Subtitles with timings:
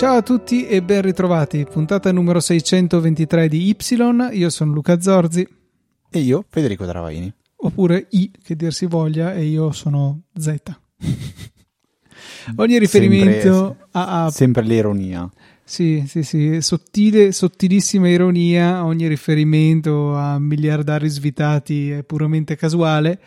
[0.00, 5.46] Ciao a tutti e ben ritrovati, puntata numero 623 di Y, io sono Luca Zorzi.
[6.10, 7.30] E io Federico Travaini.
[7.56, 10.54] Oppure I, che dir si voglia, e io sono Z.
[12.56, 14.30] Ogni riferimento sempre, a, a...
[14.30, 15.30] Sempre l'ironia.
[15.70, 23.20] Sì, sì, sì, sottile, sottilissima ironia, ogni riferimento a miliardari svitati è puramente casuale.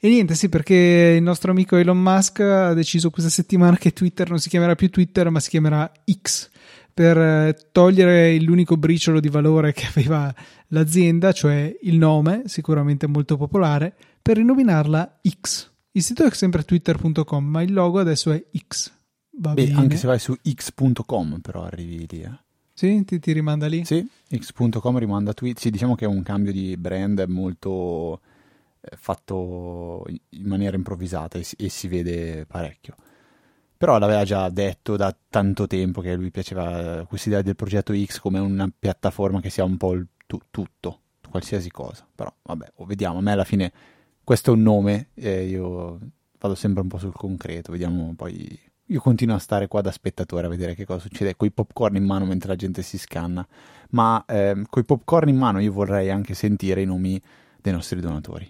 [0.00, 4.28] E niente, sì, perché il nostro amico Elon Musk ha deciso questa settimana che Twitter
[4.28, 6.50] non si chiamerà più Twitter, ma si chiamerà X
[6.92, 10.34] per eh, togliere l'unico briciolo di valore che aveva
[10.70, 15.70] l'azienda, cioè il nome, sicuramente molto popolare, per rinominarla X.
[15.92, 18.92] Il sito è sempre twitter.com, ma il logo adesso è X.
[19.38, 19.78] Va Beh, bene.
[19.78, 22.22] anche se vai su x.com però arrivi lì.
[22.22, 22.38] Eh.
[22.72, 23.84] Sì, ti, ti rimanda lì?
[23.84, 25.58] Sì, x.com rimanda tweet.
[25.58, 28.20] Sì, diciamo che è un cambio di brand molto
[28.94, 32.94] fatto in maniera improvvisata e si, e si, vede parecchio.
[33.76, 37.92] Però l'aveva già detto da tanto tempo che a lui piaceva questa idea del progetto
[37.94, 42.06] X come una piattaforma che sia un po' il tu, tutto, qualsiasi cosa.
[42.14, 43.18] Però vabbè, vediamo.
[43.18, 43.72] A me alla fine
[44.24, 45.98] questo è un nome, eh, io
[46.38, 48.58] vado sempre un po' sul concreto, vediamo poi.
[48.86, 51.96] Io continuo a stare qua da spettatore a vedere che cosa succede con i popcorn
[51.96, 53.46] in mano mentre la gente si scanna.
[53.90, 57.20] Ma eh, con i popcorn in mano io vorrei anche sentire i nomi
[57.60, 58.48] dei nostri donatori.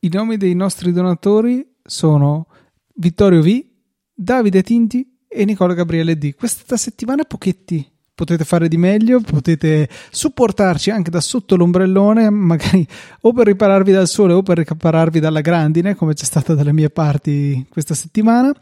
[0.00, 2.46] I nomi dei nostri donatori sono
[2.96, 3.64] Vittorio V,
[4.12, 6.34] Davide Tinti e Nicola Gabriele D.
[6.34, 12.86] Questa settimana pochetti potete fare di meglio, potete supportarci anche da sotto l'ombrellone, magari
[13.22, 16.90] o per ripararvi dal sole o per ripararvi dalla grandine, come c'è stata dalle mie
[16.90, 18.52] parti questa settimana.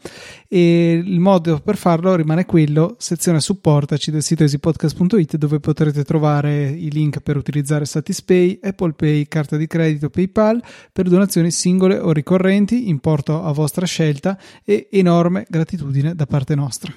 [0.47, 6.69] E il modo per farlo rimane quello, sezione supportaci del sito easypodcast.it dove potrete trovare
[6.69, 12.11] i link per utilizzare Satispay, Apple Pay, carta di credito, PayPal per donazioni singole o
[12.11, 16.93] ricorrenti, importo a vostra scelta e enorme gratitudine da parte nostra.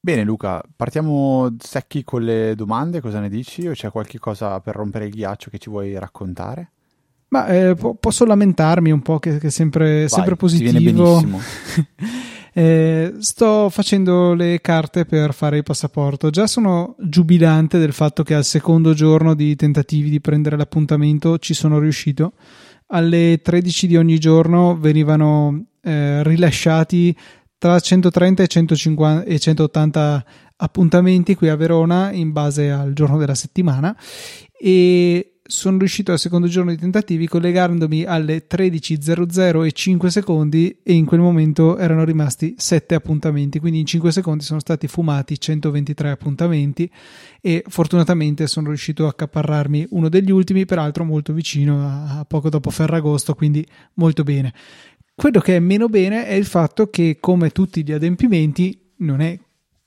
[0.00, 3.66] Bene Luca, partiamo secchi con le domande, cosa ne dici?
[3.66, 6.70] O c'è qualche cosa per rompere il ghiaccio che ci vuoi raccontare?
[7.30, 10.70] Ma eh, po- posso lamentarmi un po' che, che è sempre, Vai, sempre positivo.
[10.70, 11.40] Ti viene benissimo.
[12.54, 16.30] eh, sto facendo le carte per fare il passaporto.
[16.30, 21.54] Già sono giubilante del fatto che al secondo giorno di tentativi di prendere l'appuntamento ci
[21.54, 22.32] sono riuscito.
[22.90, 27.14] Alle 13 di ogni giorno venivano eh, rilasciati
[27.58, 30.24] tra 130 e, 150 e 180
[30.56, 33.96] appuntamenti qui a Verona in base al giorno della settimana.
[34.56, 40.92] E sono riuscito al secondo giorno di tentativi collegandomi alle 13.00 e 5 secondi e
[40.92, 43.58] in quel momento erano rimasti 7 appuntamenti.
[43.58, 46.90] Quindi in 5 secondi sono stati fumati 123 appuntamenti
[47.40, 52.68] e fortunatamente sono riuscito a accaparrarmi uno degli ultimi peraltro molto vicino a poco dopo
[52.68, 54.52] Ferragosto quindi molto bene
[55.18, 59.36] quello che è meno bene è il fatto che, come tutti gli adempimenti, non è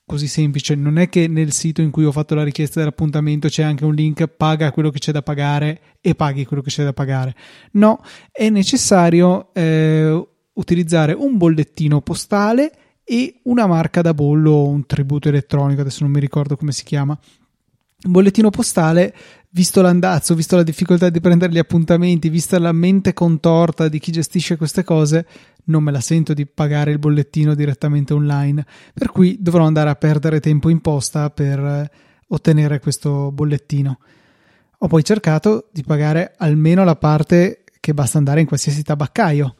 [0.05, 0.75] così semplice.
[0.75, 3.93] Non è che nel sito in cui ho fatto la richiesta dell'appuntamento c'è anche un
[3.93, 7.33] link paga quello che c'è da pagare e paghi quello che c'è da pagare.
[7.71, 12.73] No, è necessario eh, utilizzare un bollettino postale
[13.05, 16.83] e una marca da bollo o un tributo elettronico, adesso non mi ricordo come si
[16.83, 17.17] chiama.
[18.03, 19.13] Bollettino postale
[19.51, 24.11] visto l'andazzo, visto la difficoltà di prendere gli appuntamenti, vista la mente contorta di chi
[24.11, 25.25] gestisce queste cose,
[25.65, 29.95] non me la sento di pagare il bollettino direttamente online, per cui dovrò andare a
[29.95, 31.91] perdere tempo in posta per eh,
[32.29, 33.99] ottenere questo bollettino.
[34.79, 39.55] Ho poi cercato di pagare almeno la parte che basta andare in qualsiasi tabaccaio,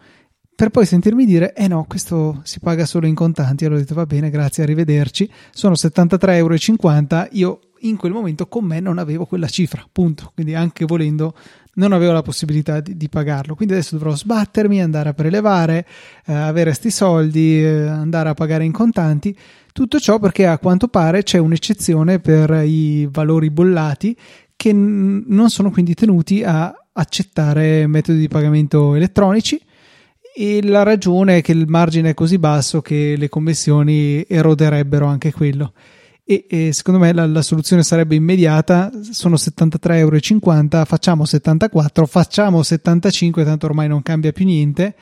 [0.56, 3.66] per poi sentirmi dire: Eh no, questo si paga solo in contanti.
[3.66, 5.32] Allora ho detto: Va bene, grazie, arrivederci.
[5.52, 7.28] Sono 73,50 euro.
[7.32, 10.32] Io in quel momento con me non avevo quella cifra, punto.
[10.34, 11.34] Quindi anche volendo
[11.76, 13.56] non avevo la possibilità di, di pagarlo.
[13.56, 15.86] Quindi adesso dovrò sbattermi, andare a prelevare,
[16.26, 19.36] eh, avere questi soldi, eh, andare a pagare in contanti.
[19.72, 24.16] Tutto ciò perché a quanto pare c'è un'eccezione per i valori bollati
[24.56, 29.60] che n- non sono quindi tenuti a accettare metodi di pagamento elettronici
[30.36, 35.32] e la ragione è che il margine è così basso che le commissioni eroderebbero anche
[35.32, 35.74] quello
[36.24, 38.92] e, e secondo me la, la, soluzione sarebbe immediata.
[39.12, 44.96] Sono 73,50 euro facciamo 74 facciamo 75 tanto ormai non cambia più niente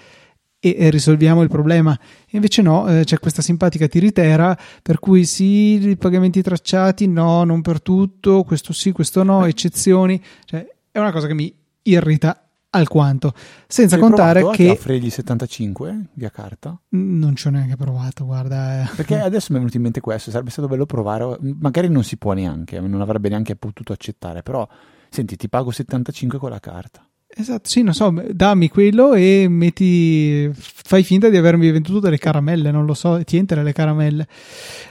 [0.60, 1.98] e, e risolviamo il problema.
[2.26, 7.44] E invece no eh, c'è questa simpatica tiritera per cui sì i pagamenti tracciati no
[7.44, 10.22] non per tutto questo sì questo no eccezioni.
[10.46, 13.34] Cioè, è una cosa che mi irrita alquanto.
[13.68, 14.76] Senza Hai contare che.
[14.76, 16.80] Fregli 75 via carta?
[16.90, 18.84] Non ci ho neanche provato, guarda.
[18.84, 18.90] Eh.
[18.96, 22.18] Perché adesso mi è venuto in mente questo, sarebbe stato bello provare, magari non si
[22.18, 24.68] può neanche, non avrebbe neanche potuto accettare, però
[25.10, 27.09] senti, ti pago 75 con la carta.
[27.32, 32.72] Esatto, sì, non so, dammi quello e metti, fai finta di avermi venduto delle caramelle,
[32.72, 34.28] non lo so, ti entra le caramelle.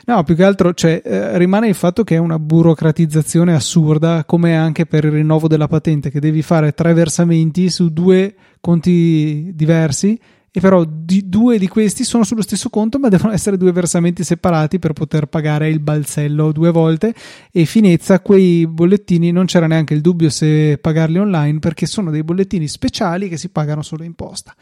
[0.07, 4.57] No, più che altro, cioè, eh, rimane il fatto che è una burocratizzazione assurda, come
[4.57, 10.19] anche per il rinnovo della patente, che devi fare tre versamenti su due conti diversi
[10.59, 14.25] e però di, due di questi sono sullo stesso conto ma devono essere due versamenti
[14.25, 17.15] separati per poter pagare il balzello due volte.
[17.53, 22.25] E finezza quei bollettini non c'era neanche il dubbio se pagarli online perché sono dei
[22.25, 24.53] bollettini speciali che si pagano solo in posta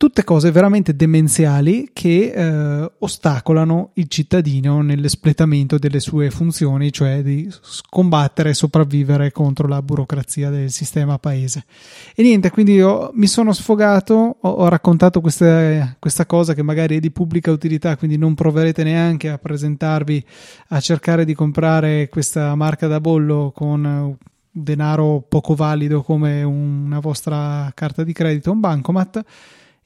[0.00, 7.46] tutte cose veramente demenziali che eh, ostacolano il cittadino nell'espletamento delle sue funzioni, cioè di
[7.90, 11.66] combattere e sopravvivere contro la burocrazia del sistema paese.
[12.14, 16.96] E niente, quindi io mi sono sfogato, ho, ho raccontato questa, questa cosa che magari
[16.96, 20.24] è di pubblica utilità, quindi non proverete neanche a presentarvi
[20.68, 24.16] a cercare di comprare questa marca da bollo con
[24.50, 29.24] denaro poco valido come una vostra carta di credito, un bancomat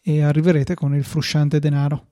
[0.07, 2.09] e arriverete con il frusciante denaro.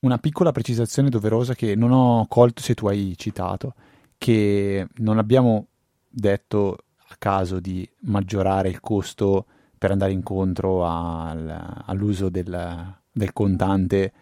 [0.00, 3.74] Una piccola precisazione doverosa che non ho colto se tu hai citato,
[4.16, 5.66] che non abbiamo
[6.08, 6.76] detto
[7.08, 9.46] a caso di maggiorare il costo
[9.76, 14.12] per andare incontro al, all'uso del, del contante,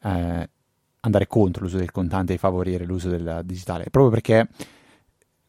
[0.00, 0.50] eh,
[1.00, 4.48] andare contro l'uso del contante e favorire l'uso del digitale, proprio perché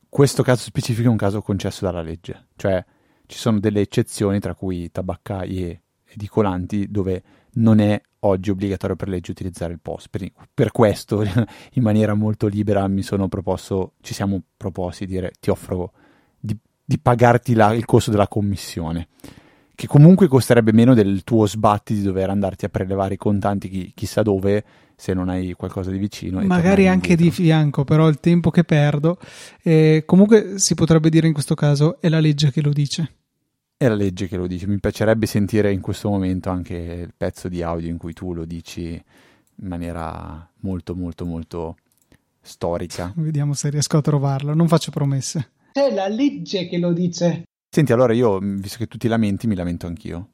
[0.10, 2.84] questo caso specifico è un caso concesso dalla legge, cioè
[3.26, 5.83] ci sono delle eccezioni tra cui tabaccai e
[6.16, 7.24] edicolanti dove
[7.56, 10.10] non è oggi obbligatorio per legge utilizzare il POS.
[10.10, 11.24] Per, per, questo,
[11.74, 15.92] in maniera molto libera, mi sono proposto, ci siamo proposti di dire ti offro
[16.40, 19.10] di, di pagarti la, il costo della commissione,
[19.76, 23.92] che comunque costerebbe meno del tuo sbatti di dover andarti a prelevare i contanti chi,
[23.94, 24.64] chissà dove
[24.96, 26.40] se non hai qualcosa di vicino.
[26.42, 29.18] Magari anche di fianco, però il tempo che perdo.
[29.62, 33.23] Eh, comunque si potrebbe dire in questo caso è la legge che lo dice.
[33.84, 34.66] È la legge che lo dice.
[34.66, 38.46] Mi piacerebbe sentire in questo momento anche il pezzo di audio in cui tu lo
[38.46, 41.76] dici in maniera molto, molto, molto
[42.40, 43.12] storica.
[43.18, 44.54] Vediamo se riesco a trovarlo.
[44.54, 45.50] Non faccio promesse.
[45.74, 47.44] È la legge che lo dice.
[47.70, 50.30] Senti, allora io, visto che tu ti lamenti, mi lamento anch'io.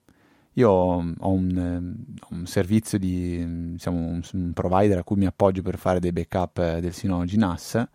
[0.53, 1.95] Io ho un,
[2.29, 6.77] un servizio di, diciamo, un, un, provider a cui mi appoggio per fare dei backup
[6.77, 7.87] del Synology NAS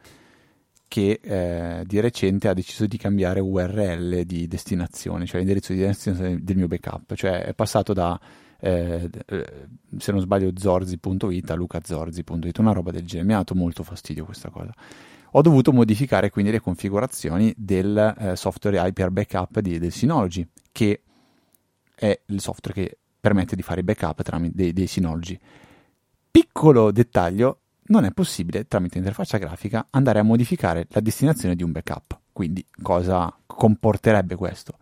[0.94, 6.38] che eh, di recente ha deciso di cambiare URL di destinazione, cioè l'indirizzo di destinazione
[6.40, 8.16] del mio backup, cioè è passato da,
[8.60, 9.66] eh, eh
[9.98, 14.24] se non sbaglio, zorzi.it a lucazorzi.it, una roba del genere, mi ha dato molto fastidio
[14.24, 14.72] questa cosa.
[15.32, 21.02] Ho dovuto modificare quindi le configurazioni del eh, software Hyper Backup di, del Synology, che
[21.92, 25.36] è il software che permette di fare i backup tramite dei, dei Synology.
[26.30, 31.72] Piccolo dettaglio, non è possibile tramite interfaccia grafica andare a modificare la destinazione di un
[31.72, 32.20] backup.
[32.32, 34.78] Quindi cosa comporterebbe questo?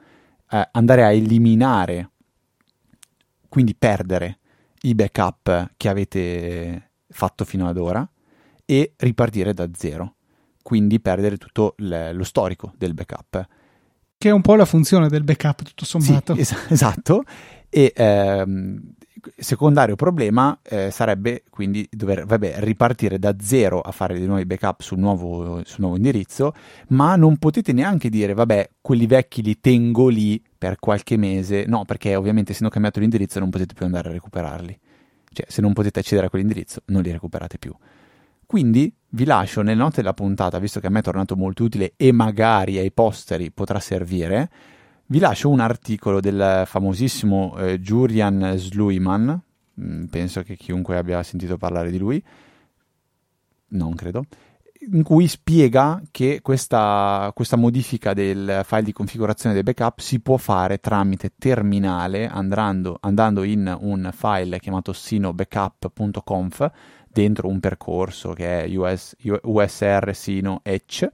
[0.50, 2.10] Eh, andare a eliminare,
[3.48, 4.38] quindi perdere
[4.82, 8.08] i backup che avete fatto fino ad ora
[8.64, 10.16] e ripartire da zero.
[10.62, 13.46] Quindi perdere tutto le, lo storico del backup.
[14.16, 16.34] Che è un po' la funzione del backup, tutto sommato.
[16.34, 17.24] Sì, es- esatto.
[17.68, 18.94] E ehm,
[19.36, 24.80] secondario problema eh, sarebbe quindi dover vabbè, ripartire da zero a fare dei nuovi backup
[24.80, 26.54] sul nuovo, sul nuovo indirizzo,
[26.88, 31.84] ma non potete neanche dire vabbè, quelli vecchi li tengo lì per qualche mese, no,
[31.84, 34.78] perché ovviamente essendo cambiato l'indirizzo non potete più andare a recuperarli.
[35.32, 37.74] Cioè, se non potete accedere a quell'indirizzo, non li recuperate più.
[38.44, 41.94] Quindi vi lascio nelle note della puntata, visto che a me è tornato molto utile
[41.96, 44.50] e magari ai posteri potrà servire,
[45.12, 49.42] vi lascio un articolo del famosissimo eh, Jurian Sluiman,
[49.78, 52.24] mm, penso che chiunque abbia sentito parlare di lui,
[53.68, 54.24] non credo,
[54.90, 60.38] in cui spiega che questa, questa, modifica del file di configurazione dei backup si può
[60.38, 66.70] fare tramite terminale andando, andando in un file chiamato sinobackup.conf
[67.06, 71.06] dentro un percorso che è US, USR sino etch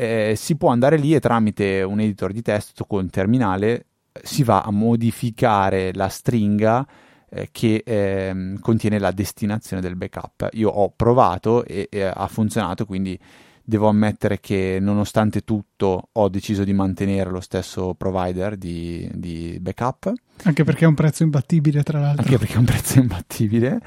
[0.00, 3.86] eh, si può andare lì e tramite un editor di testo con terminale
[4.22, 6.86] si va a modificare la stringa
[7.28, 10.50] eh, che eh, contiene la destinazione del backup.
[10.52, 13.18] Io ho provato e, e, ha funzionato, quindi
[13.64, 20.12] devo ammettere che nonostante tutto ho deciso di mantenere lo stesso provider di, di backup.
[20.44, 22.22] Anche perché è un prezzo imbattibile, tra l'altro.
[22.22, 23.80] Anche perché è un prezzo imbattibile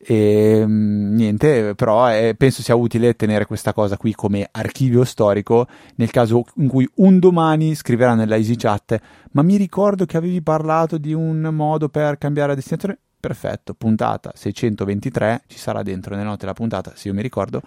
[0.00, 5.66] E mm, niente, però è, penso sia utile tenere questa cosa qui come archivio storico
[5.96, 9.00] nel caso in cui un domani scriverà nella EasyChat
[9.32, 12.98] ma mi ricordo che avevi parlato di un modo per cambiare destinazione.
[13.20, 17.60] Perfetto, puntata 623 ci sarà dentro nelle note la puntata, se io mi ricordo,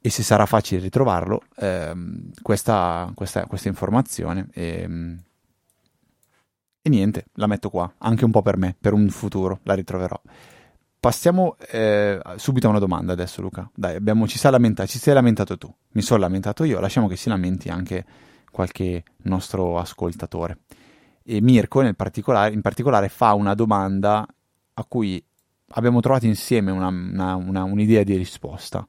[0.00, 4.48] e se sarà facile ritrovarlo, ehm, questa, questa, questa, informazione.
[4.52, 5.18] Ehm,
[6.82, 10.20] e niente, la metto qua, anche un po' per me, per un futuro, la ritroverò.
[11.00, 13.70] Passiamo eh, subito a una domanda adesso, Luca.
[13.72, 17.28] Dai, abbiamo, ci, lamenta- ci sei lamentato tu, mi sono lamentato io, lasciamo che si
[17.28, 18.04] lamenti anche
[18.50, 20.58] qualche nostro ascoltatore.
[21.22, 24.26] E Mirko, particolare, in particolare, fa una domanda
[24.74, 25.24] a cui
[25.70, 28.84] abbiamo trovato insieme una, una, una, un'idea di risposta.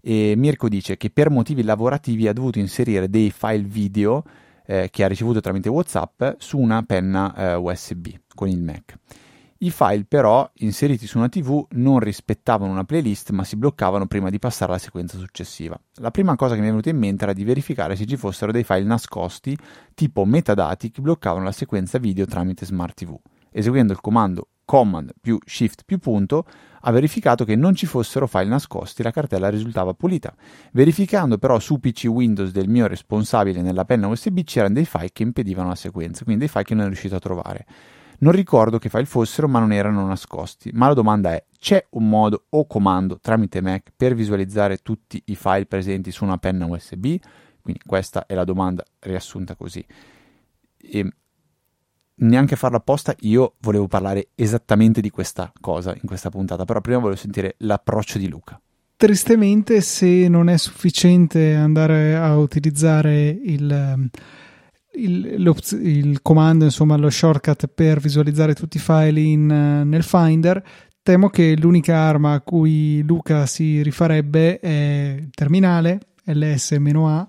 [0.00, 4.24] E Mirko dice che per motivi lavorativi ha dovuto inserire dei file video
[4.66, 8.98] eh, che ha ricevuto tramite WhatsApp su una penna eh, USB con il Mac.
[9.64, 14.28] I file però inseriti su una TV non rispettavano una playlist ma si bloccavano prima
[14.28, 15.80] di passare alla sequenza successiva.
[16.02, 18.52] La prima cosa che mi è venuta in mente era di verificare se ci fossero
[18.52, 19.56] dei file nascosti
[19.94, 23.18] tipo metadati che bloccavano la sequenza video tramite Smart TV.
[23.50, 26.44] Eseguendo il comando Command più Shift più punto
[26.82, 30.34] ha verificato che non ci fossero file nascosti e la cartella risultava pulita.
[30.72, 35.22] Verificando però su PC Windows del mio responsabile nella penna USB c'erano dei file che
[35.22, 37.66] impedivano la sequenza, quindi dei file che non è riuscito a trovare.
[38.18, 40.70] Non ricordo che file fossero, ma non erano nascosti.
[40.72, 45.36] Ma la domanda è: c'è un modo o comando tramite Mac per visualizzare tutti i
[45.36, 47.16] file presenti su una penna USB?
[47.60, 49.84] Quindi questa è la domanda riassunta così.
[50.76, 51.12] E
[52.16, 56.98] neanche farlo apposta, io volevo parlare esattamente di questa cosa in questa puntata, però prima
[56.98, 58.60] volevo sentire l'approccio di Luca.
[58.96, 64.10] Tristemente, se non è sufficiente andare a utilizzare il
[64.96, 70.62] il, il, comando, insomma, lo shortcut per visualizzare tutti i file in, uh, nel Finder,
[71.02, 77.26] temo che l'unica arma a cui Luca si rifarebbe è il terminale ls-a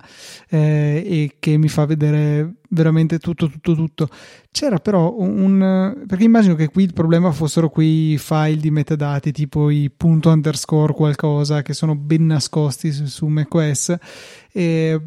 [0.50, 4.10] eh, e che mi fa vedere veramente tutto tutto tutto.
[4.51, 9.69] C'era però un perché immagino che qui il problema fossero quei file di metadati tipo
[9.69, 13.95] i punto underscore qualcosa che sono ben nascosti su, su macOS
[14.51, 15.01] e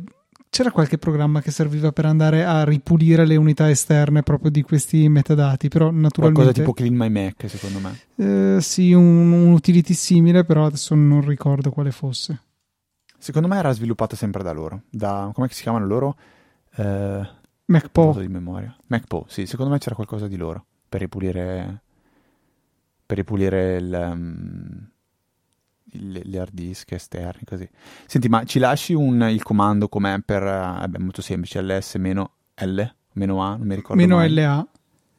[0.51, 5.09] c'era qualche programma che serviva per andare a ripulire le unità esterne proprio di questi
[5.09, 6.43] metadati, però naturalmente...
[6.43, 8.57] Qualcosa tipo Clean My Mac, secondo me.
[8.57, 12.43] Eh, sì, un, un utility simile, però adesso non ricordo quale fosse.
[13.19, 14.83] Secondo me era sviluppata sempre da loro.
[14.91, 16.17] Da, come si chiamano loro?
[16.77, 17.29] Eh,
[17.67, 18.17] MacPo.
[18.19, 18.75] di memoria.
[18.87, 21.83] MacPo, sì, secondo me c'era qualcosa di loro per ripulire...
[23.05, 24.11] Per ripulire il...
[24.13, 24.91] Um,
[25.91, 27.69] gli hard disk esterni così.
[28.07, 33.43] Senti, ma ci lasci un, il comando com'è per, eh, beh, molto semplice, ls-l, meno
[33.43, 34.33] a, non mi ricordo Meno mai.
[34.33, 34.67] LA.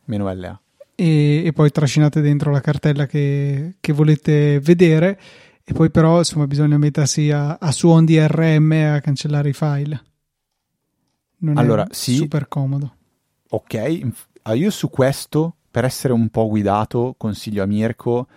[0.06, 0.60] Meno LA.
[0.96, 5.18] E, e, poi trascinate dentro la cartella che, che, volete vedere
[5.64, 10.04] e poi però insomma bisogna mettersi a, a suon di RM a cancellare i file.
[11.38, 12.96] Non allora, è sì, super comodo.
[13.52, 14.02] Ok,
[14.42, 18.28] ah, io su questo, per essere un po' guidato, consiglio a Mirko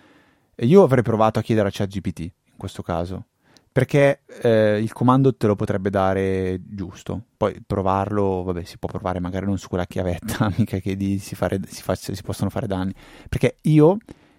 [0.57, 3.25] io avrei provato a chiedere a ChatGPT in questo caso,
[3.71, 7.23] perché eh, il comando te lo potrebbe dare giusto.
[7.35, 11.33] Poi provarlo, vabbè, si può provare magari non su quella chiavetta, mica che di, si,
[11.35, 12.93] fare, si, fa, si possono fare danni.
[13.27, 13.97] Perché io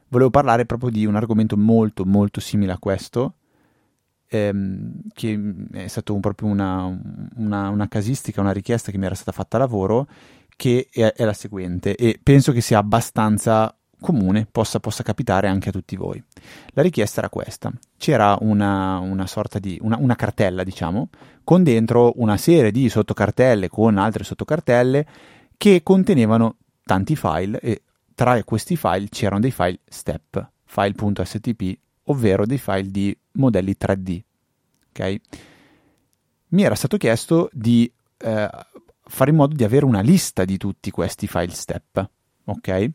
[0.08, 3.34] volevo parlare proprio di un argomento molto, molto simile a questo,
[4.28, 6.96] ehm, che è stato un, proprio una,
[7.36, 10.06] una, una, casistica, una richiesta che mi era stata fatta a lavoro,
[10.56, 15.70] che è, è la seguente, e penso che sia abbastanza comune possa, possa, capitare anche
[15.70, 16.22] a tutti voi.
[16.74, 21.08] La richiesta era questa: c'era una, una sorta di una, una, cartella, diciamo,
[21.42, 25.06] con dentro una serie di sottocartelle con altre sottocartelle
[25.56, 27.82] che contenevano tanti file e
[28.14, 34.20] tra questi file c'erano dei file step, file.stp, ovvero dei file di modelli 3D.
[34.90, 35.20] Ok?
[36.48, 38.50] Mi era stato chiesto di eh,
[39.00, 42.06] fare in modo di avere una lista di tutti questi file step.
[42.44, 42.90] Ok?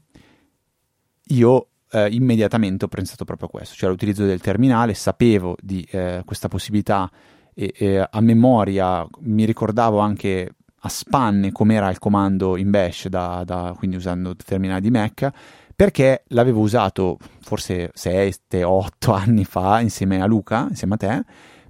[1.30, 6.22] Io eh, immediatamente ho pensato proprio a questo, cioè l'utilizzo del terminale, sapevo di eh,
[6.26, 7.10] questa possibilità
[7.54, 13.44] e, e, a memoria mi ricordavo anche a spanne com'era il comando in bash, da,
[13.46, 15.30] da, quindi usando il terminale di Mac,
[15.76, 21.24] perché l'avevo usato forse 6-8 anni fa insieme a Luca, insieme a te,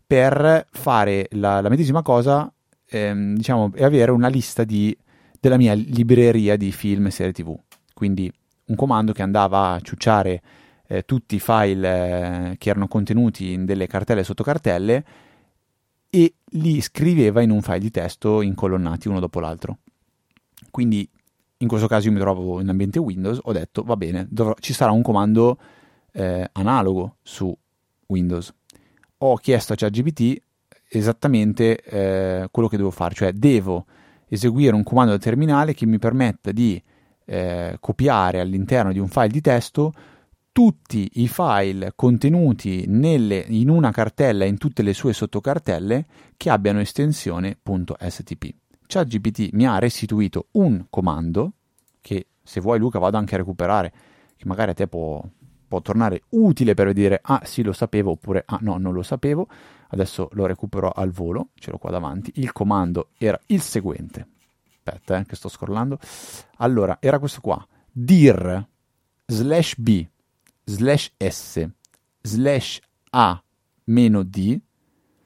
[0.05, 2.51] per fare la, la medesima cosa
[2.87, 4.95] ehm, diciamo, e avere una lista di,
[5.39, 7.57] della mia libreria di film e serie tv.
[7.93, 8.31] Quindi
[8.69, 10.41] un comando che andava a ciucciare
[10.87, 15.05] eh, tutti i file eh, che erano contenuti in delle cartelle sotto cartelle
[16.09, 19.77] e li scriveva in un file di testo incolonnati uno dopo l'altro.
[20.71, 21.07] Quindi
[21.57, 24.73] in questo caso io mi trovo in ambiente Windows, ho detto va bene, dovrò, ci
[24.73, 25.57] sarà un comando
[26.13, 27.55] eh, analogo su
[28.07, 28.53] Windows.
[29.19, 30.41] Ho chiesto a ChatGPT
[30.89, 33.85] esattamente eh, quello che devo fare, cioè devo
[34.27, 36.81] eseguire un comando da terminale che mi permetta di
[37.29, 39.93] eh, copiare all'interno di un file di testo
[40.51, 46.05] tutti i file contenuti nelle, in una cartella e in tutte le sue sottocartelle
[46.35, 48.49] che abbiano estensione .stp.
[48.87, 51.53] ChatGPT mi ha restituito un comando
[52.01, 53.93] che se vuoi Luca vado anche a recuperare,
[54.35, 55.23] che magari a te può,
[55.67, 59.47] può tornare utile per dire ah sì lo sapevo oppure ah no non lo sapevo,
[59.89, 64.27] adesso lo recupero al volo, ce l'ho qua davanti, il comando era il seguente,
[64.89, 65.99] aspetta eh, che sto scrollando,
[66.57, 68.67] allora era questo qua, dir
[69.25, 70.07] slash b
[70.65, 71.67] slash s
[72.21, 72.79] slash
[73.11, 73.43] a
[73.85, 74.59] meno d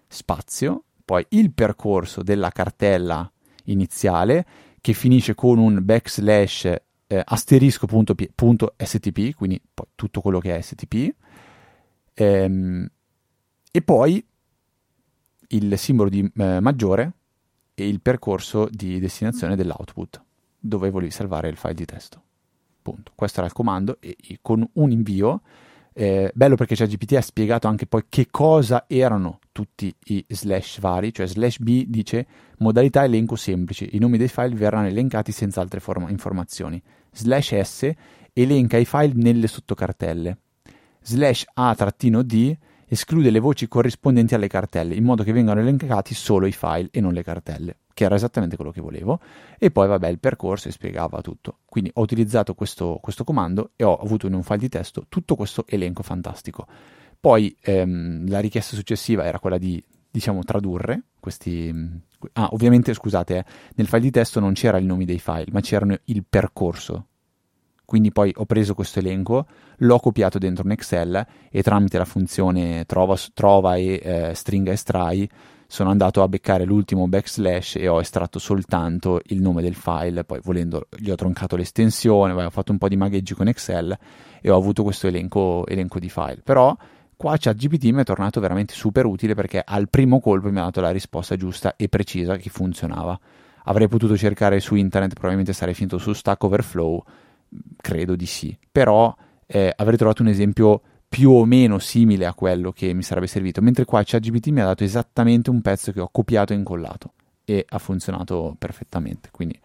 [0.07, 3.29] spazio, poi il percorso della cartella
[3.65, 4.45] iniziale
[4.79, 11.13] che finisce con un backslash eh, asterisco.stp, quindi poi tutto quello che è STP,
[12.13, 12.87] ehm,
[13.71, 14.25] e poi
[15.47, 17.13] il simbolo di eh, maggiore
[17.73, 20.21] e il percorso di destinazione dell'output,
[20.59, 22.21] dove volevi salvare il file di testo.
[22.81, 23.11] Punto.
[23.15, 25.41] Questo era il comando e, e con un invio
[25.95, 31.13] eh, bello perché ChatGPT ha spiegato anche poi che cosa erano tutti i slash vari,
[31.13, 32.25] cioè slash b dice
[32.57, 36.81] modalità elenco semplice, i nomi dei file verranno elencati senza altre form- informazioni.
[37.11, 37.91] Slash s
[38.33, 40.37] elenca i file nelle sottocartelle.
[41.01, 42.57] Slash a-d
[42.93, 47.01] esclude le voci corrispondenti alle cartelle, in modo che vengano elencati solo i file e
[47.01, 49.19] non le cartelle che era esattamente quello che volevo,
[49.57, 51.59] e poi vabbè il percorso e spiegava tutto.
[51.65, 55.35] Quindi ho utilizzato questo, questo, comando e ho avuto in un file di testo tutto
[55.35, 56.65] questo elenco fantastico.
[57.19, 62.01] Poi ehm, la richiesta successiva era quella di, diciamo, tradurre questi...
[62.33, 63.45] Ah, ovviamente, scusate, eh,
[63.75, 67.07] nel file di testo non c'era il nome dei file, ma c'erano il percorso.
[67.93, 69.45] Quindi poi ho preso questo elenco,
[69.77, 75.29] l'ho copiato dentro un Excel e tramite la funzione trova, trova e eh, stringa estrai
[75.67, 80.39] sono andato a beccare l'ultimo backslash e ho estratto soltanto il nome del file, poi
[80.41, 83.95] volendo gli ho troncato l'estensione, ho fatto un po' di magheggi con Excel
[84.41, 86.41] e ho avuto questo elenco, elenco di file.
[86.43, 86.75] Però
[87.15, 90.81] qua ChatGPT mi è tornato veramente super utile perché al primo colpo mi ha dato
[90.81, 93.19] la risposta giusta e precisa che funzionava.
[93.65, 97.03] Avrei potuto cercare su internet, probabilmente sarei finito su Stack Overflow,
[97.77, 99.13] credo di sì, però
[99.45, 103.61] eh, avrei trovato un esempio più o meno simile a quello che mi sarebbe servito,
[103.61, 107.13] mentre qua ChatGPT mi ha dato esattamente un pezzo che ho copiato e incollato
[107.45, 109.29] e ha funzionato perfettamente.
[109.31, 109.59] Quindi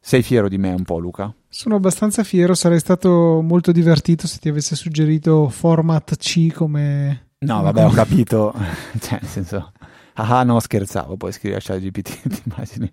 [0.00, 1.34] sei fiero di me un po', Luca?
[1.48, 7.60] Sono abbastanza fiero, sarei stato molto divertito se ti avesse suggerito format C come No,
[7.60, 8.54] vabbè, ho capito.
[9.00, 9.72] cioè, nel senso
[10.18, 12.92] Ah, no, scherzavo, poi scrivere a ChatGPT, ti immagini?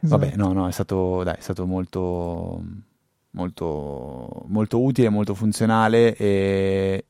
[0.00, 0.20] Esatto.
[0.20, 2.62] Vabbè, no, no, è stato, dai, è stato molto
[3.36, 7.04] molto, molto utile, molto funzionale e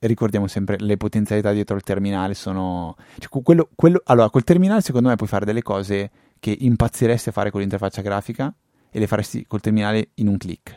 [0.00, 5.08] ricordiamo sempre le potenzialità dietro il terminale sono cioè, quello, quello, allora col terminale secondo
[5.08, 8.54] me puoi fare delle cose che impazziresti a fare con l'interfaccia grafica
[8.90, 10.74] e le faresti col terminale in un clic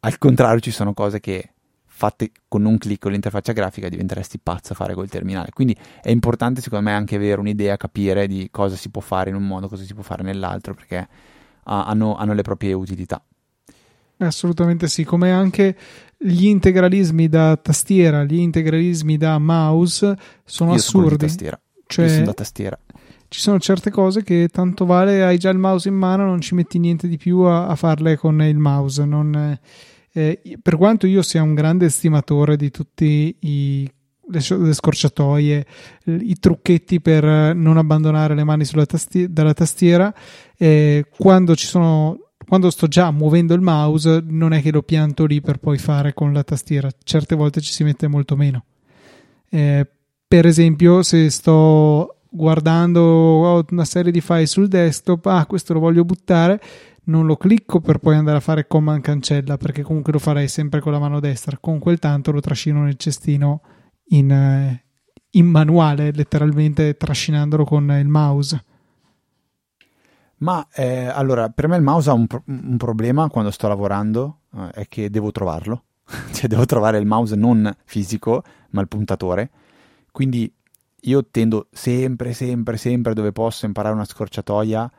[0.00, 1.54] al contrario ci sono cose che
[1.94, 6.10] fatte con un clic con l'interfaccia grafica diventeresti pazzo a fare col terminale quindi è
[6.10, 9.68] importante secondo me anche avere un'idea capire di cosa si può fare in un modo
[9.68, 11.06] cosa si può fare nell'altro perché
[11.64, 13.22] hanno, hanno le proprie utilità
[14.26, 15.76] Assolutamente sì, come anche
[16.16, 21.16] gli integralismi da tastiera, gli integralismi da mouse sono Io assurdi.
[21.16, 21.60] Tastiera.
[21.86, 22.78] Cioè, Io sono da tastiera.
[23.28, 26.54] Ci sono certe cose che tanto vale, hai già il mouse in mano, non ci
[26.54, 29.04] metti niente di più a, a farle con il mouse.
[29.04, 29.60] Non, eh,
[30.12, 33.90] per quanto io sia un grande estimatore di tutti i
[34.28, 35.66] le, scorciatoie,
[36.04, 40.14] i trucchetti per non abbandonare le mani tastiera, dalla tastiera.
[40.56, 45.24] Eh, quando ci sono quando sto già muovendo il mouse non è che lo pianto
[45.24, 48.64] lì per poi fare con la tastiera, certe volte ci si mette molto meno.
[49.48, 49.86] Eh,
[50.26, 56.04] per esempio, se sto guardando una serie di file sul desktop, ah, questo lo voglio
[56.04, 56.60] buttare,
[57.04, 60.80] non lo clicco per poi andare a fare command cancella, perché comunque lo farei sempre
[60.80, 61.58] con la mano destra.
[61.58, 63.62] Con quel tanto lo trascino nel cestino
[64.08, 64.84] in, eh,
[65.30, 68.64] in manuale, letteralmente trascinandolo con il mouse.
[70.38, 74.40] Ma eh, allora, per me il mouse ha un, pro- un problema quando sto lavorando,
[74.54, 75.84] eh, è che devo trovarlo.
[76.32, 79.50] cioè, devo trovare il mouse non fisico, ma il puntatore.
[80.10, 80.52] Quindi
[81.04, 84.90] io tendo sempre, sempre, sempre dove posso imparare una scorciatoia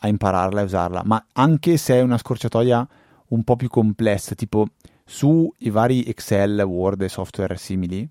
[0.00, 1.02] a impararla e usarla.
[1.04, 2.86] Ma anche se è una scorciatoia
[3.28, 4.68] un po' più complessa, tipo
[5.04, 8.08] su i vari Excel, Word e software simili,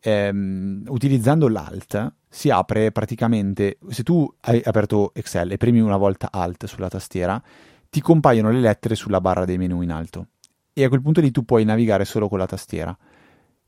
[0.00, 6.28] ehm, utilizzando l'Alt si apre praticamente, se tu hai aperto Excel e premi una volta
[6.30, 7.42] Alt sulla tastiera,
[7.88, 10.28] ti compaiono le lettere sulla barra dei menu in alto.
[10.78, 12.94] e a quel punto lì tu puoi navigare solo con la tastiera.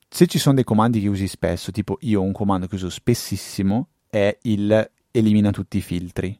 [0.06, 2.90] Se ci sono dei comandi che usi spesso, tipo io ho un comando che uso
[2.90, 6.38] spessissimo, è il elimina tutti i filtri.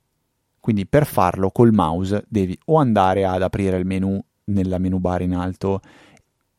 [0.69, 5.23] Quindi per farlo col mouse devi o andare ad aprire il menu nella menu bar
[5.23, 5.81] in alto,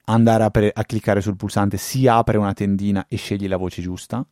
[0.06, 3.84] andare a, pre- a cliccare sul pulsante, si apre una tendina e scegli la voce
[3.84, 4.26] giusta,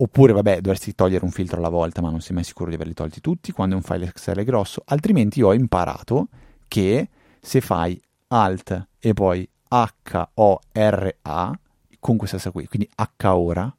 [0.00, 2.94] Oppure, vabbè, dovresti togliere un filtro alla volta, ma non sei mai sicuro di averli
[2.94, 4.82] tolti tutti quando è un file Excel grosso.
[4.86, 6.26] Altrimenti ho imparato
[6.66, 7.08] che
[7.40, 11.58] se fai Alt e poi H-O-R-A,
[12.00, 13.72] con questa stessa qui, quindi H ora,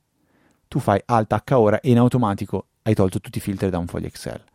[0.69, 3.87] tu fai Alt H ora e in automatico hai tolto tutti i filtri da un
[3.87, 4.48] foglio Excel.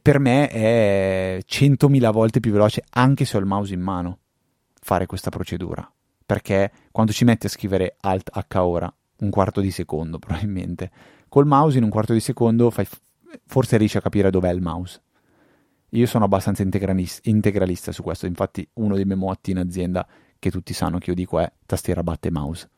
[0.00, 4.18] Per me è 100.000 volte più veloce, anche se ho il mouse in mano,
[4.80, 5.90] fare questa procedura.
[6.24, 10.90] Perché quando ci metti a scrivere Alt H ora un quarto di secondo probabilmente.
[11.28, 12.86] Col mouse in un quarto di secondo fai,
[13.46, 15.02] forse riesci a capire dov'è il mouse.
[15.90, 20.06] Io sono abbastanza integralista, integralista su questo, infatti uno dei miei motti in azienda
[20.38, 22.70] che tutti sanno che io dico è tastiera batte mouse.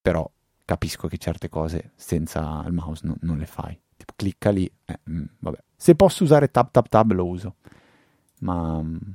[0.00, 0.30] Però
[0.64, 3.78] capisco che certe cose senza il mouse no, non le fai.
[4.14, 5.58] Clicca lì, eh, mh, mm, vabbè.
[5.76, 7.56] Se posso usare tab tab tab lo uso,
[8.40, 9.10] ma mh, mm,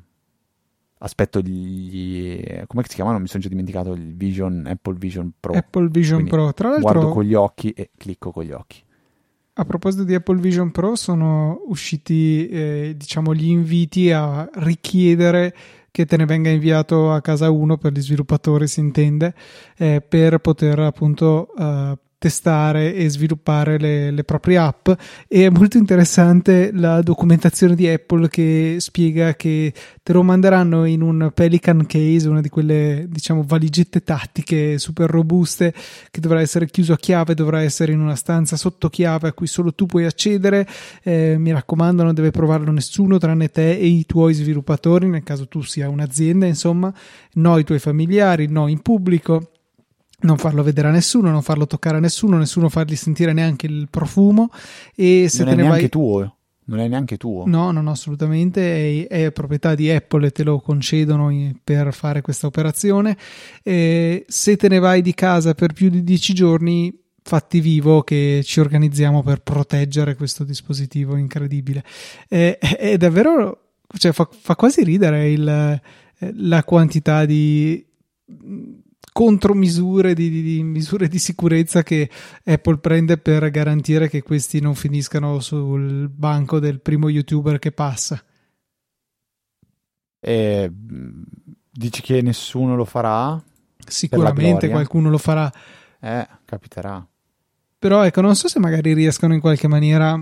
[0.99, 3.19] aspetto gli come si chiamano?
[3.19, 5.53] Mi sono già dimenticato il Vision Apple Vision Pro.
[5.53, 8.81] Apple Vision Quindi Pro, tra l'altro guardo con gli occhi e clicco con gli occhi.
[9.55, 15.53] A proposito di Apple Vision Pro, sono usciti eh, diciamo gli inviti a richiedere
[15.91, 19.35] che te ne venga inviato a casa uno per gli sviluppatori, si intende,
[19.77, 24.87] eh, per poter appunto eh, testare e sviluppare le, le, proprie app.
[25.27, 31.01] E è molto interessante la documentazione di Apple che spiega che te lo manderanno in
[31.01, 35.73] un Pelican case, una di quelle diciamo valigette tattiche super robuste
[36.09, 39.47] che dovrà essere chiuso a chiave, dovrà essere in una stanza sotto chiave a cui
[39.47, 40.65] solo tu puoi accedere,
[41.03, 45.49] eh, mi raccomando non deve provarlo nessuno tranne te e i tuoi sviluppatori nel caso
[45.49, 46.93] tu sia un'azienda insomma,
[47.33, 49.49] no i tuoi familiari, no in pubblico
[50.23, 53.87] non farlo vedere a nessuno, non farlo toccare a nessuno, nessuno fargli sentire neanche il
[53.89, 54.49] profumo
[54.95, 55.89] e se non te è ne neanche vai...
[55.89, 56.35] tuo.
[56.65, 57.43] Non è neanche tuo.
[57.45, 59.07] No, no, no, assolutamente.
[59.07, 61.29] È, è, proprietà di Apple e te lo concedono
[61.61, 63.17] per fare questa operazione.
[63.61, 68.41] E se te ne vai di casa per più di dieci giorni, fatti vivo che
[68.45, 71.83] ci organizziamo per proteggere questo dispositivo incredibile.
[72.29, 75.81] È, è davvero, cioè, fa, fa quasi ridere il,
[76.35, 77.85] la quantità di
[79.13, 82.09] contromisure di, di, di, misure di sicurezza che
[82.43, 88.21] Apple prende per garantire che questi non finiscano sul banco del primo youtuber che passa.
[90.19, 90.71] E,
[91.71, 93.41] dici che nessuno lo farà?
[93.85, 95.51] Sicuramente qualcuno lo farà.
[96.01, 97.05] Eh, capiterà.
[97.77, 100.17] Però ecco, non so se magari riescono in qualche maniera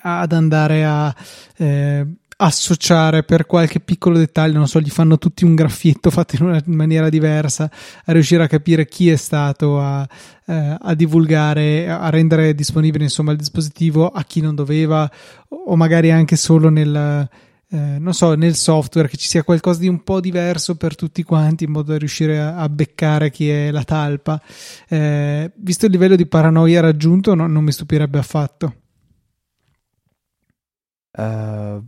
[0.00, 1.14] ad andare a
[1.56, 2.06] eh,
[2.44, 6.62] associare per qualche piccolo dettaglio, non so, gli fanno tutti un graffietto fatto in una
[6.66, 7.70] maniera diversa,
[8.04, 10.06] a riuscire a capire chi è stato a,
[10.46, 15.10] eh, a divulgare, a rendere disponibile insomma il dispositivo a chi non doveva,
[15.48, 17.28] o magari anche solo nel,
[17.70, 21.22] eh, non so, nel software, che ci sia qualcosa di un po' diverso per tutti
[21.22, 24.40] quanti in modo da riuscire a, a beccare chi è la talpa.
[24.88, 28.74] Eh, visto il livello di paranoia raggiunto, no, non mi stupirebbe affatto.
[31.16, 31.80] Uh,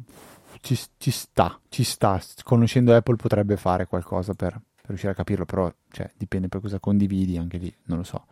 [0.74, 2.20] ci, ci, sta, ci sta.
[2.42, 6.80] Conoscendo Apple potrebbe fare qualcosa per, per riuscire a capirlo, però cioè, dipende poi cosa
[6.80, 8.26] condividi, anche lì non lo so.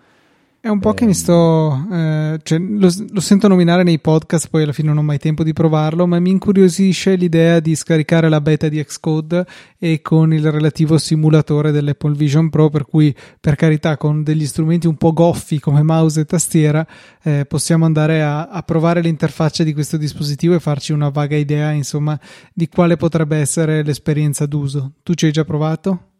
[0.64, 1.16] È un po' che mi ehm.
[1.16, 1.86] sto.
[1.92, 5.44] Eh, cioè, lo, lo, sento nominare nei podcast, poi alla fine non ho mai tempo
[5.44, 6.06] di provarlo.
[6.06, 9.44] Ma mi incuriosisce l'idea di scaricare la beta di Xcode
[9.78, 12.70] e con il relativo simulatore dell'Apple Vision Pro.
[12.70, 16.86] Per cui, per carità, con degli strumenti un po' goffi come mouse e tastiera,
[17.22, 21.72] eh, possiamo andare a, a, provare l'interfaccia di questo dispositivo e farci una vaga idea,
[21.72, 22.18] insomma,
[22.54, 24.92] di quale potrebbe essere l'esperienza d'uso.
[25.02, 26.12] Tu ci hai già provato?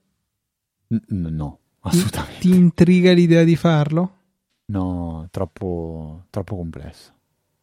[0.89, 2.41] no, assolutamente.
[2.41, 4.19] Ti intriga l'idea di farlo?
[4.67, 7.13] No, troppo, troppo complesso.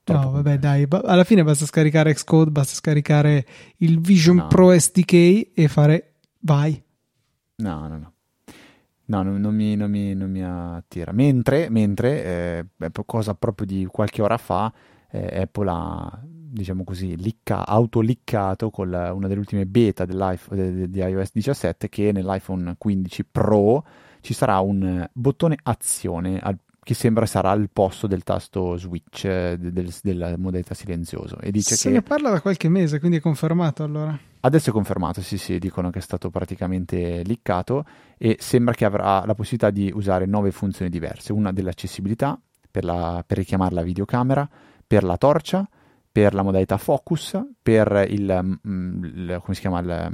[0.04, 3.46] Troppo no, vabbè, dai, alla fine basta scaricare Xcode, basta scaricare
[3.78, 4.48] il Vision no.
[4.48, 6.82] Pro SDK e fare vai.
[7.58, 8.14] No, no, no.
[9.06, 11.12] No, non, non, mi, non, mi, non mi, attira.
[11.12, 14.72] Mentre, mentre eh, cosa proprio di qualche ora fa,
[15.10, 21.00] eh, Apple ha, diciamo così, licca, autoliccato con la, una delle ultime beta di, di
[21.00, 23.86] iOS 17 che nell'iPhone 15 Pro
[24.22, 29.56] ci sarà un bottone azione al che sembra sarà al posto del tasto switch eh,
[29.60, 31.40] del, della modalità silenzioso.
[31.40, 31.96] E dice Se che...
[31.96, 34.18] ne parla da qualche mese, quindi è confermato allora.
[34.44, 37.86] Adesso è confermato, sì, sì, dicono che è stato praticamente liccato
[38.18, 41.32] e sembra che avrà la possibilità di usare nove funzioni diverse.
[41.32, 42.40] Una dell'accessibilità
[42.72, 44.50] per, la, per richiamare la videocamera,
[44.88, 45.70] per la torcia,
[46.12, 50.12] per la modalità focus, per il, mm, il come si chiama, il,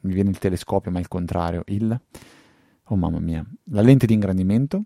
[0.00, 2.00] mi viene il telescopio ma il contrario, il,
[2.82, 4.82] oh mamma mia, la lente di ingrandimento,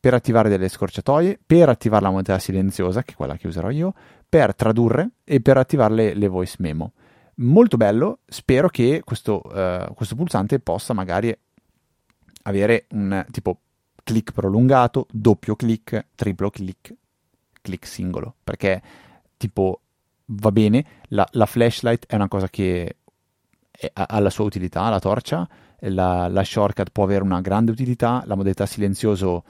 [0.00, 3.92] per attivare delle scorciatoie, per attivare la modalità silenziosa, che è quella che userò io,
[4.26, 6.92] per tradurre e per attivare le, le voice memo.
[7.36, 11.36] Molto bello, spero che questo, uh, questo pulsante possa magari
[12.42, 13.60] avere un tipo
[14.02, 16.94] click prolungato, doppio click, triplo click,
[17.60, 18.82] click singolo, perché
[19.36, 19.80] tipo
[20.32, 22.96] va bene, la, la flashlight è una cosa che
[23.70, 25.48] è, ha la sua utilità, la torcia,
[25.80, 29.44] la, la, shortcut può avere una grande utilità, la modalità silenzioso,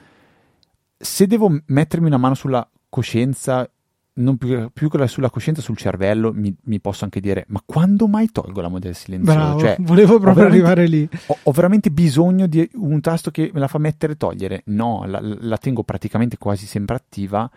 [1.01, 3.69] se devo mettermi una mano sulla coscienza,
[4.13, 8.07] non più, più che sulla coscienza, sul cervello, mi, mi, posso anche dire: Ma quando
[8.07, 9.37] mai tolgo la modalità silenziosa?
[9.37, 11.07] Bravo, cioè, volevo proprio arrivare lì.
[11.27, 14.63] Ho, ho, veramente bisogno di un tasto che me la fa mettere e togliere.
[14.65, 17.49] No, la, la tengo praticamente quasi sempre attiva.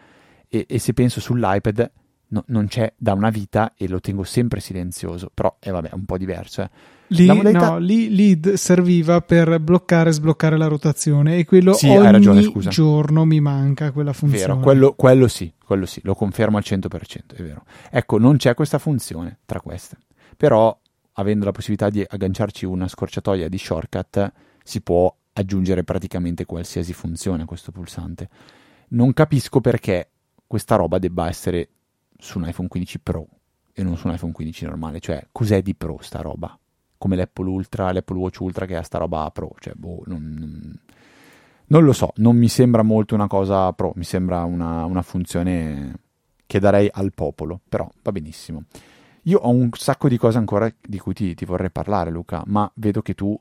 [0.48, 1.90] E, e se penso sull'iPad,
[2.35, 5.31] no, non c'è da una vita e lo tengo sempre silenzioso.
[5.33, 6.62] Però, eh, vabbè, è un po' diverso.
[6.62, 6.70] Eh.
[7.09, 7.70] Lì, modalità...
[7.70, 12.51] no, lì, lì, serviva per bloccare e sbloccare la rotazione e quello sì, ogni ragione,
[12.68, 14.47] giorno mi manca quella funzione.
[14.47, 17.64] Vero, quello, quello, sì, quello sì, lo confermo al 100%, è vero.
[17.90, 19.99] Ecco, non c'è questa funzione tra queste,
[20.37, 20.77] però
[21.12, 24.33] avendo la possibilità di agganciarci una scorciatoia di shortcut
[24.64, 28.29] si può aggiungere praticamente qualsiasi funzione a questo pulsante.
[28.88, 30.09] Non capisco perché
[30.47, 31.68] questa roba debba essere
[32.24, 33.26] su un iPhone 15 Pro
[33.72, 36.58] e non su un iPhone 15 normale, cioè cos'è di Pro sta roba?
[37.04, 40.78] come l'Apple Ultra, l'Apple Watch Ultra che ha sta roba Pro, cioè boh, non, non,
[41.66, 45.98] non, lo so, non mi sembra molto una cosa Pro, mi sembra una, una funzione
[46.46, 48.64] che darei al popolo, però va benissimo.
[49.24, 52.70] Io ho un sacco di cose ancora di cui ti, ti vorrei parlare, Luca, ma
[52.76, 53.38] vedo che tu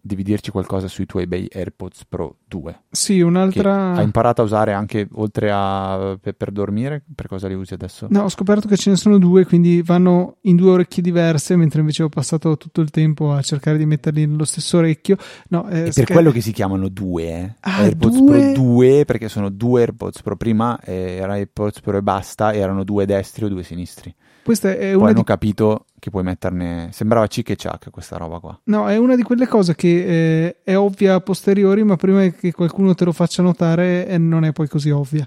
[0.00, 2.82] devi dirci qualcosa sui tuoi bei AirPods Pro 2.
[2.90, 3.92] Sì, un'altra...
[3.92, 7.02] Hai imparato a usare anche oltre a per, per, dormire?
[7.14, 8.06] Per cosa li usi adesso?
[8.10, 11.80] No, ho scoperto che ce ne sono due, quindi vanno in due orecchie diverse, mentre
[11.80, 15.16] invece ho passato tutto il tempo a cercare di metterli nello stesso orecchio.
[15.48, 17.54] No, eh, per scher- quello che si chiamano due, eh?
[17.60, 18.52] ah, AirPods due?
[18.52, 20.36] Pro 2, perché sono due AirPods Pro.
[20.36, 24.14] Prima eh, era AirPods Pro e basta, erano due destri o due sinistri.
[24.42, 25.24] Questa è Poi hanno di...
[25.24, 26.88] capito che puoi metterne.
[26.92, 28.60] Sembrava cic e ciac questa roba qua.
[28.64, 32.52] No, è una di quelle cose che eh, è ovvia a posteriori, ma prima che
[32.52, 35.26] qualcuno te lo faccia notare eh, non è poi così ovvia.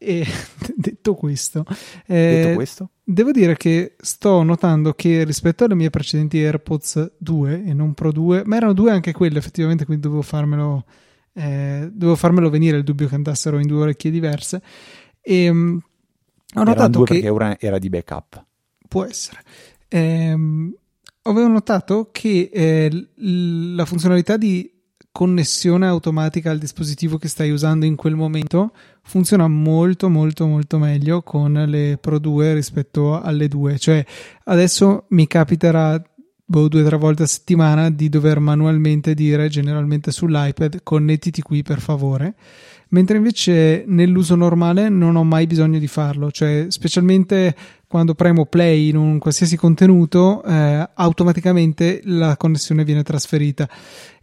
[0.00, 0.24] E
[0.76, 1.64] detto questo,
[2.06, 7.64] eh, detto questo, devo dire che sto notando che rispetto alle mie precedenti AirPods 2
[7.64, 10.84] e non Pro 2, ma erano due anche quelle effettivamente, quindi dovevo farmelo,
[11.32, 14.62] eh, dovevo farmelo venire il dubbio che andassero in due orecchie diverse.
[15.20, 15.80] E, um,
[16.54, 18.44] ho notato che perché una era di backup.
[18.88, 19.42] Può essere.
[19.88, 20.74] Ehm,
[21.22, 24.70] avevo notato che eh, la funzionalità di
[25.10, 31.22] connessione automatica al dispositivo che stai usando in quel momento funziona molto molto molto meglio
[31.22, 34.04] con le Pro 2 rispetto alle 2 cioè
[34.44, 36.00] adesso mi capiterà
[36.44, 41.62] boh, due o tre volte a settimana di dover manualmente dire generalmente sull'iPad connettiti qui
[41.62, 42.36] per favore
[42.88, 47.54] mentre invece nell'uso normale non ho mai bisogno di farlo, cioè specialmente
[47.86, 53.68] quando premo play in un qualsiasi contenuto, eh, automaticamente la connessione viene trasferita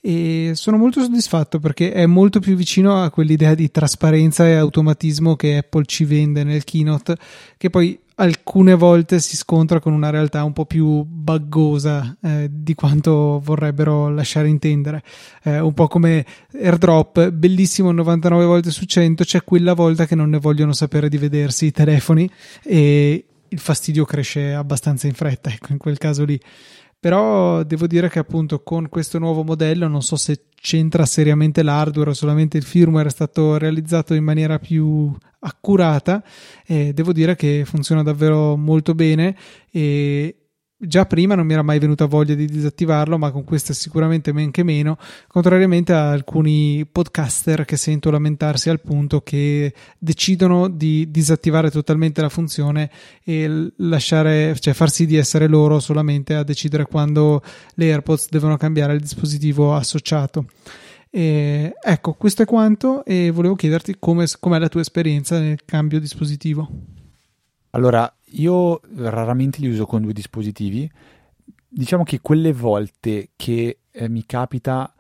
[0.08, 5.36] e sono molto soddisfatto perché è molto più vicino a quell'idea di trasparenza e automatismo
[5.36, 7.18] che Apple ci vende nel keynote,
[7.58, 12.76] che poi alcune volte si scontra con una realtà un po' più buggosa eh, di
[12.76, 15.02] quanto vorrebbero lasciare intendere.
[15.42, 20.30] Eh, un po' come AirDrop, bellissimo 99 volte su 100, c'è quella volta che non
[20.30, 22.30] ne vogliono sapere di vedersi i telefoni
[22.64, 26.40] e il fastidio cresce abbastanza in fretta, ecco, in quel caso lì.
[27.06, 32.10] Però devo dire che appunto con questo nuovo modello non so se c'entra seriamente l'hardware
[32.10, 36.24] o solamente il firmware è stato realizzato in maniera più accurata
[36.66, 39.38] e devo dire che funziona davvero molto bene
[39.70, 40.45] e
[40.78, 44.34] già prima non mi era mai venuta voglia di disattivarlo, ma con questo è sicuramente
[44.34, 51.10] men che meno, contrariamente a alcuni podcaster che sento lamentarsi al punto che decidono di
[51.10, 52.90] disattivare totalmente la funzione
[53.24, 57.42] e lasciare, cioè farsi di essere loro solamente a decidere quando
[57.76, 60.48] le AirPods devono cambiare il dispositivo associato.
[61.10, 66.02] E, ecco, questo è quanto e volevo chiederti come, com'è la tua esperienza nel cambio
[66.02, 66.70] dispositivo.
[67.70, 70.90] Allora, io raramente li uso con due dispositivi.
[71.68, 74.94] Diciamo che quelle volte che eh, mi capita,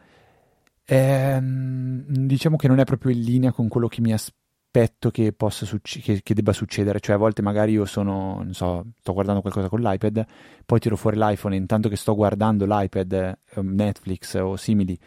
[0.85, 5.65] ehm, diciamo che non è proprio in linea con quello che mi aspetto che, possa
[5.65, 6.99] succe- che, che, debba succedere.
[6.99, 10.25] Cioè, a volte magari io sono, non so, sto guardando qualcosa con l'iPad,
[10.65, 14.97] poi tiro fuori l'iPhone e intanto che sto guardando l'iPad, eh, Netflix o simili,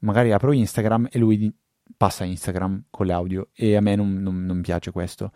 [0.00, 1.52] magari apro Instagram e lui
[1.96, 5.32] passa Instagram con le audio e a me non, non, non piace questo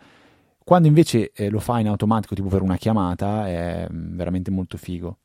[0.63, 4.77] Quando invece eh, lo fa in automatico, tipo per una chiamata, è mm, veramente molto
[4.77, 5.17] figo.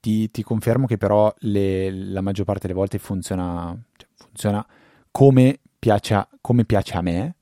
[0.00, 4.66] Ti, ti confermo che però le, la maggior parte delle volte funziona, cioè, funziona
[5.10, 7.34] come, piace a, come piace a me,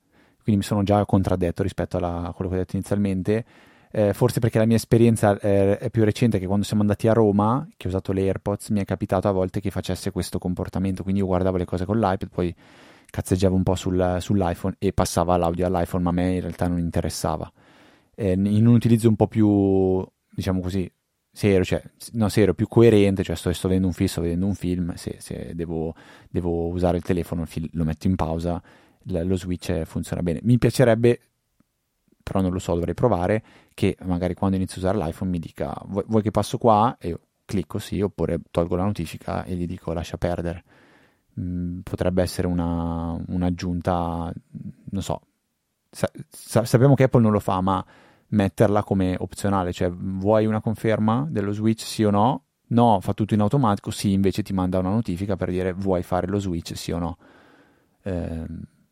[0.43, 3.45] quindi mi sono già contraddetto rispetto a quello che ho detto inizialmente.
[3.91, 7.15] Eh, forse perché la mia esperienza eh, è più recente che quando siamo andati a
[7.15, 11.03] Roma, che ho usato le AirPods, mi è capitato a volte che facesse questo comportamento,
[11.03, 12.55] quindi io guardavo le cose con l'iPad, poi
[13.11, 16.79] cazzeggiavo un po' sul, sull'iPhone e passava l'audio all'iPhone, ma a me in realtà non
[16.79, 17.51] interessava.
[18.15, 20.91] Eh, in un utilizzo un po' più, diciamo così,
[21.31, 24.55] serio, cioè, no, serio, più coerente, cioè sto, sto vedendo un film, sto vedendo un
[24.55, 25.95] film, se, se devo,
[26.29, 28.61] devo, usare il telefono lo metto in pausa,
[29.05, 30.41] lo switch funziona bene.
[30.43, 31.21] Mi piacerebbe,
[32.23, 33.43] però non lo so, dovrei provare,
[33.73, 36.97] che magari quando inizio a usare l'iPhone mi dica vuoi, vuoi che passo qua?
[37.01, 40.65] E io clicco sì, oppure tolgo la notifica e gli dico lascia perdere.
[41.39, 44.33] Mm, potrebbe essere una, un'aggiunta,
[44.91, 45.21] non so,
[45.91, 47.85] sa, sa, sappiamo che Apple non lo fa, ma
[48.29, 52.45] metterla come opzionale, cioè vuoi una conferma dello switch sì o no?
[52.71, 56.27] No, fa tutto in automatico, sì, invece ti manda una notifica per dire vuoi fare
[56.27, 57.17] lo switch sì o no.
[58.03, 58.47] Eh,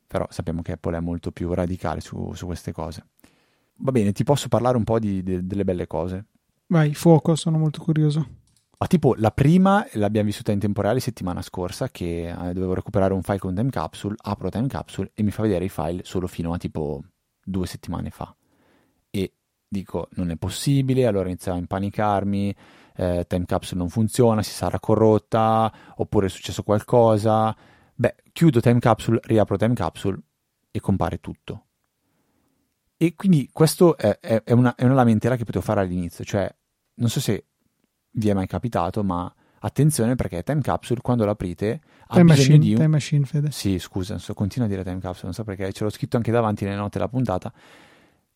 [0.07, 3.07] però sappiamo che Apple è molto più radicale su, su queste cose.
[3.79, 6.27] Va bene, ti posso parlare un po' di, di, delle belle cose.
[6.69, 8.27] Vai, fuoco, sono molto curioso.
[8.79, 13.15] Ah, tipo, la prima l'abbiamo vissuta in tempo reale settimana scorsa che eh, dovevo recuperare
[13.15, 16.27] un file con Time Capsule, apro Time Capsule e mi fa vedere i file solo
[16.27, 17.03] fino a tipo
[17.43, 18.35] due settimane fa.
[19.09, 19.33] E
[19.67, 22.57] dico, non è possibile, allora iniziavo a impanicarmi,
[22.97, 27.57] eh, Time Capsule non funziona, si sarà corrotta, oppure è successo qualcosa.
[27.95, 30.19] Beh, chiudo Time Capsule, riapro Time Capsule
[30.71, 31.65] e compare tutto.
[32.99, 36.55] E quindi questo è, è, è, una, è una lamentela che potevo fare all'inizio, cioè
[36.97, 37.47] non so se
[38.17, 42.71] vi è mai capitato, ma attenzione perché Time Capsule quando l'aprite ha time machine, di
[42.71, 42.77] un...
[42.77, 43.51] Time Machine, Fede.
[43.51, 46.31] Sì, scusa, so, continuo a dire Time Capsule, non so perché, ce l'ho scritto anche
[46.31, 47.53] davanti nelle note della puntata.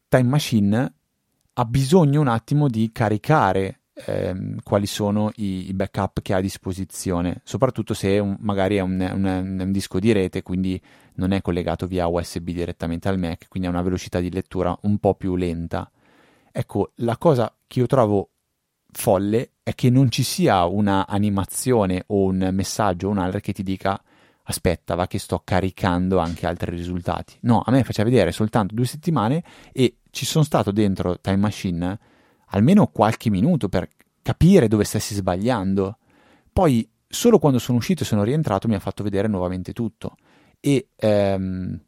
[0.09, 0.95] Time Machine
[1.53, 6.40] ha bisogno un attimo di caricare ehm, quali sono i, i, backup che ha a
[6.40, 10.81] disposizione, soprattutto se un, magari è un, un, un, disco di rete, quindi
[11.14, 14.99] non è collegato via USB direttamente al Mac, quindi ha una velocità di lettura un
[14.99, 15.90] po' più lenta.
[16.51, 18.31] Ecco, la cosa che io trovo
[18.90, 23.52] folle è che non ci sia una animazione o un messaggio o un altro che
[23.52, 24.00] ti dica
[24.42, 27.37] aspetta, va che sto caricando anche altri risultati.
[27.42, 31.98] No, a me faceva vedere soltanto due settimane e ci sono stato dentro Time Machine
[32.46, 33.88] almeno qualche minuto per
[34.22, 35.98] capire dove stessi sbagliando.
[36.52, 40.16] Poi, solo quando sono uscito e sono rientrato, mi ha fatto vedere nuovamente tutto.
[40.59, 41.80] E ehm,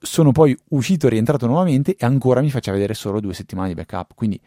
[0.00, 3.74] sono poi uscito e rientrato nuovamente e ancora mi faceva vedere solo due settimane di
[3.74, 4.14] backup.
[4.16, 4.40] Quindi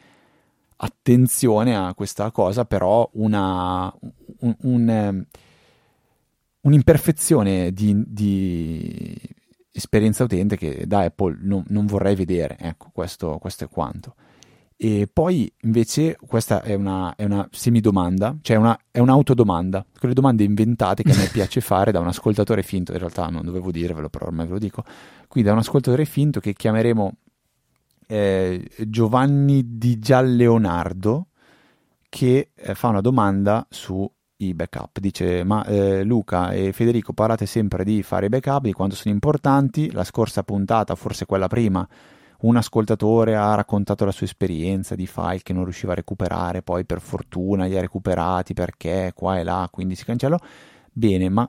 [0.82, 3.94] attenzione a questa cosa, però una,
[4.39, 5.26] un, un, ehm,
[6.62, 9.18] un'imperfezione di, di,
[9.72, 12.58] esperienza utente che da Apple non, non vorrei vedere.
[12.60, 14.15] Ecco, questo, questo, è quanto.
[14.76, 20.46] E poi invece questa è una, è una semidomanda, cioè una, è un'autodomanda, quelle domande
[20.46, 24.08] inventate che a me piace fare da un ascoltatore finto, in realtà non dovevo dirvelo,
[24.08, 24.86] però ormai ve lo dico,
[25.28, 27.13] qui da un ascoltatore finto che chiameremo
[28.12, 31.28] eh, Giovanni Di Gialleonardo
[32.10, 34.10] che eh, fa una domanda sui
[34.56, 34.98] backup.
[35.00, 39.13] Dice: Ma eh, Luca e Federico parlate sempre di fare i backup, di quanto sono
[39.13, 39.91] importanti.
[39.91, 41.88] La scorsa puntata, forse quella prima,
[42.39, 46.86] un ascoltatore ha raccontato la sua esperienza di file che non riusciva a recuperare, poi
[46.86, 50.38] per fortuna li ha recuperati perché qua e là, quindi si cancellò.
[50.91, 51.48] Bene, ma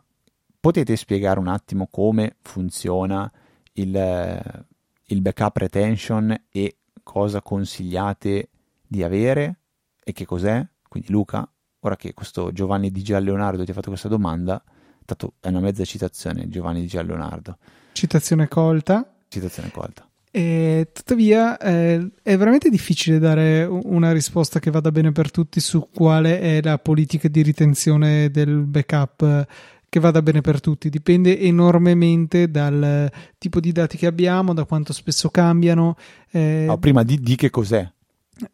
[0.61, 3.33] potete spiegare un attimo come funziona
[3.73, 4.68] il
[5.11, 8.51] il backup retention e cosa consigliate
[8.87, 9.61] di avere
[10.03, 10.66] e che cos'è.
[10.88, 11.49] Quindi Luca,
[11.81, 14.62] ora che questo Giovanni Di Leonardo ti ha fatto questa domanda,
[15.05, 17.59] tanto è una mezza citazione Giovanni Di Leonardo.
[17.92, 19.18] Citazione colta.
[19.29, 20.05] Citazione colta.
[20.33, 25.88] E tuttavia eh, è veramente difficile dare una risposta che vada bene per tutti su
[25.92, 29.46] quale è la politica di ritenzione del backup
[29.90, 34.92] che vada bene per tutti, dipende enormemente dal tipo di dati che abbiamo, da quanto
[34.92, 35.96] spesso cambiano.
[36.31, 36.64] Eh...
[36.66, 37.87] No, prima di, di che cos'è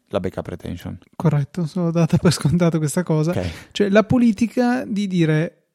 [0.07, 0.97] la backup retention.
[1.15, 3.31] Corretto, sono data per scontato questa cosa.
[3.31, 3.49] Okay.
[3.71, 5.67] Cioè la politica di dire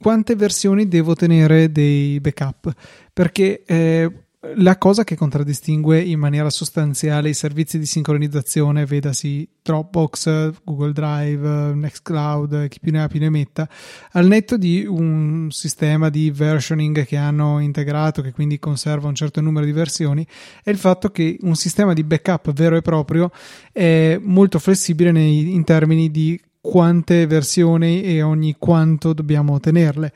[0.00, 2.74] quante versioni devo tenere dei backup,
[3.12, 4.23] perché eh,
[4.56, 11.74] la cosa che contraddistingue in maniera sostanziale i servizi di sincronizzazione, vedasi Dropbox, Google Drive,
[11.74, 13.68] Nextcloud, chi più ne ha più ne metta,
[14.12, 19.40] al netto di un sistema di versioning che hanno integrato, che quindi conserva un certo
[19.40, 20.26] numero di versioni,
[20.62, 23.30] è il fatto che un sistema di backup vero e proprio
[23.72, 30.12] è molto flessibile nei, in termini di quante versioni e ogni quanto dobbiamo tenerle,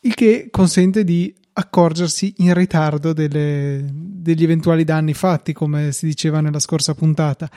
[0.00, 6.40] il che consente di accorgersi in ritardo delle, degli eventuali danni fatti, come si diceva
[6.40, 7.50] nella scorsa puntata.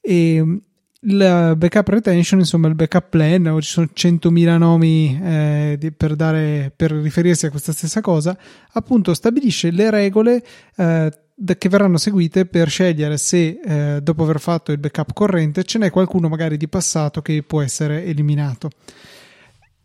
[0.00, 0.60] E
[1.00, 6.90] il backup retention, insomma, il backup plan, ci sono 100.000 nomi eh, per, dare, per
[6.90, 8.36] riferirsi a questa stessa cosa,
[8.72, 10.42] appunto stabilisce le regole
[10.76, 11.12] eh,
[11.56, 15.88] che verranno seguite per scegliere se eh, dopo aver fatto il backup corrente ce n'è
[15.88, 18.70] qualcuno magari di passato che può essere eliminato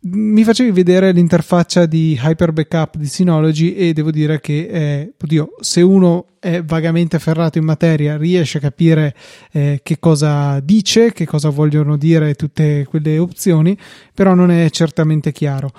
[0.06, 5.54] mi facevi vedere l'interfaccia di Hyper Backup di Synology e devo dire che, eh, oddio,
[5.60, 9.14] se uno è vagamente ferrato in materia, riesce a capire
[9.50, 13.76] eh, che cosa dice, che cosa vogliono dire tutte quelle opzioni,
[14.12, 15.70] però non è certamente chiaro.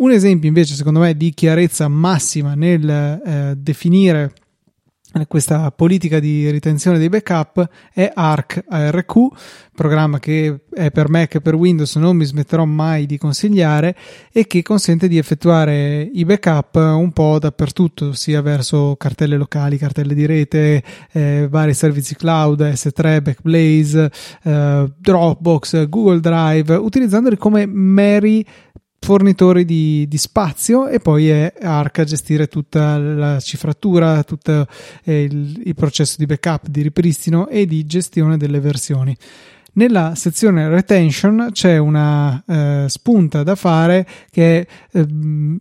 [0.00, 4.32] Un esempio invece, secondo me, di chiarezza massima nel eh, definire
[5.26, 9.28] questa politica di ritenzione dei backup è ARC ARQ,
[9.74, 13.96] programma che è per Mac e per Windows non mi smetterò mai di consigliare
[14.30, 20.14] e che consente di effettuare i backup un po' dappertutto, sia verso cartelle locali, cartelle
[20.14, 20.82] di rete,
[21.12, 24.10] eh, vari servizi cloud, S3, Backblaze,
[24.42, 28.44] eh, Dropbox, Google Drive, utilizzandoli come meri
[29.00, 34.66] fornitori di, di, spazio e poi è Arc a gestire tutta la cifratura, tutto
[35.04, 39.16] eh, il, il, processo di backup, di ripristino e di gestione delle versioni.
[39.74, 45.06] Nella sezione retention c'è una eh, spunta da fare che eh,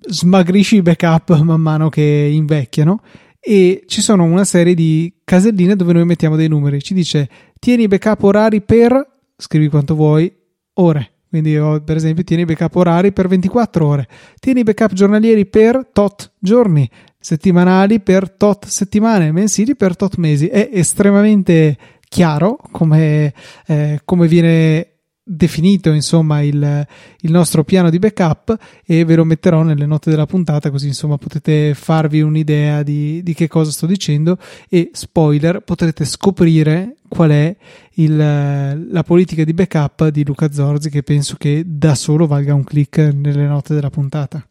[0.07, 3.01] smagrisci i backup man mano che invecchiano
[3.39, 6.81] e ci sono una serie di caselline dove noi mettiamo dei numeri.
[6.81, 7.29] Ci dice
[7.59, 10.33] tieni i backup orari per, scrivi quanto vuoi,
[10.73, 14.07] ore quindi, per esempio, tieni backup orari per 24 ore,
[14.39, 20.47] tieni backup giornalieri per tot giorni, settimanali per tot settimane, mensili per tot mesi.
[20.47, 23.33] È estremamente chiaro come,
[23.67, 24.96] eh, come viene
[25.27, 26.87] definito insomma il,
[27.19, 31.17] il, nostro piano di backup e ve lo metterò nelle note della puntata così insomma
[31.17, 34.37] potete farvi un'idea di, di che cosa sto dicendo
[34.69, 37.55] e spoiler potrete scoprire qual è
[37.95, 42.63] il, la politica di backup di Luca Zorzi che penso che da solo valga un
[42.63, 44.45] click nelle note della puntata.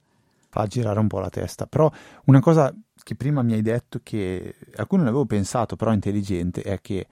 [0.49, 1.67] Fa girare un po' la testa.
[1.67, 1.91] Però
[2.25, 6.63] una cosa che prima mi hai detto che a cui non avevo pensato però intelligente
[6.63, 7.07] è che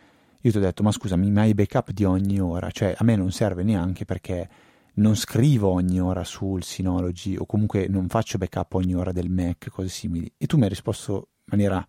[0.45, 2.71] io ti ho detto, ma scusami, ma i backup di ogni ora?
[2.71, 4.49] Cioè, a me non serve neanche perché
[4.97, 9.71] non scrivo ogni ora sul Synology o comunque non faccio backup ogni ora del Mac,
[9.71, 10.31] cose simili.
[10.37, 11.87] E tu mi hai risposto in maniera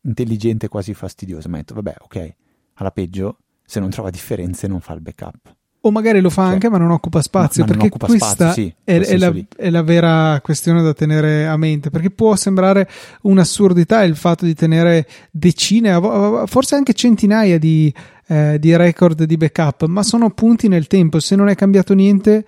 [0.00, 1.48] intelligente, quasi fastidiosa.
[1.48, 2.34] Mi hai detto, vabbè, ok,
[2.74, 5.54] alla peggio, se non trova differenze non fa il backup
[5.86, 8.26] o magari lo fa cioè, anche ma non occupa spazio ma, ma perché occupa questa
[8.26, 12.34] spazio, sì, è, è, la, è, la, vera questione da tenere a mente perché può
[12.36, 12.88] sembrare
[13.22, 15.98] un'assurdità il fatto di tenere decine
[16.46, 17.92] forse anche centinaia di,
[18.26, 21.20] eh, di record di backup ma sono punti nel tempo.
[21.20, 22.44] Se non è cambiato niente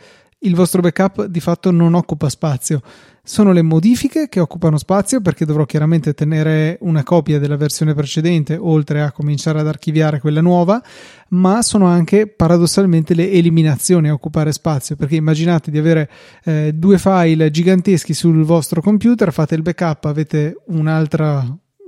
[0.46, 2.80] il vostro backup di fatto non occupa spazio.
[3.22, 8.56] Sono le modifiche che occupano spazio perché dovrò chiaramente tenere una copia della versione precedente
[8.56, 10.80] oltre a cominciare ad archiviare quella nuova,
[11.30, 16.08] ma sono anche paradossalmente le eliminazioni a occupare spazio perché immaginate di avere
[16.44, 21.44] eh, due file giganteschi sul vostro computer, fate il backup, avete un'altra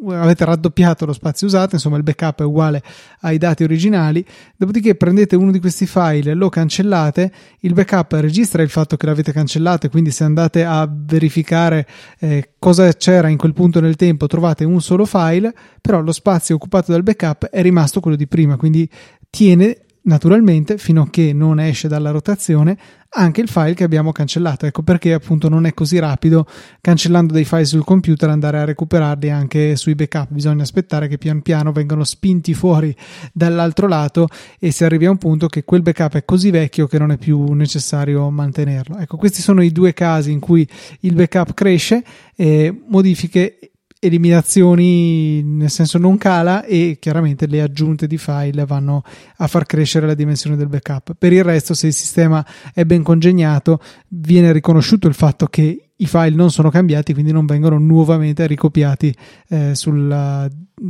[0.07, 2.83] avete raddoppiato lo spazio usato, insomma il backup è uguale
[3.21, 4.25] ai dati originali,
[4.57, 9.33] dopodiché prendete uno di questi file, lo cancellate, il backup registra il fatto che l'avete
[9.33, 11.87] cancellato e quindi se andate a verificare
[12.21, 16.55] eh, cosa c'era in quel punto nel tempo trovate un solo file, però lo spazio
[16.55, 18.89] occupato dal backup è rimasto quello di prima, quindi
[19.31, 22.77] tiene naturalmente fino a che non esce dalla rotazione
[23.11, 24.67] anche il file che abbiamo cancellato.
[24.67, 26.47] Ecco perché appunto non è così rapido
[26.81, 30.29] cancellando dei file sul computer andare a recuperarli anche sui backup.
[30.31, 32.95] Bisogna aspettare che pian piano vengano spinti fuori
[33.33, 34.29] dall'altro lato
[34.59, 37.17] e si arrivi a un punto che quel backup è così vecchio che non è
[37.17, 38.99] più necessario mantenerlo.
[38.99, 40.69] Ecco questi sono i due casi in cui
[41.01, 42.03] il backup cresce
[42.35, 43.59] e modifiche
[44.01, 49.03] eliminazioni nel senso non cala e chiaramente le aggiunte di file vanno
[49.37, 51.15] a far crescere la dimensione del backup.
[51.19, 56.07] Per il resto, se il sistema è ben congegnato, viene riconosciuto il fatto che i
[56.07, 59.15] file non sono cambiati, quindi non vengono nuovamente ricopiati
[59.49, 60.49] eh, sulla,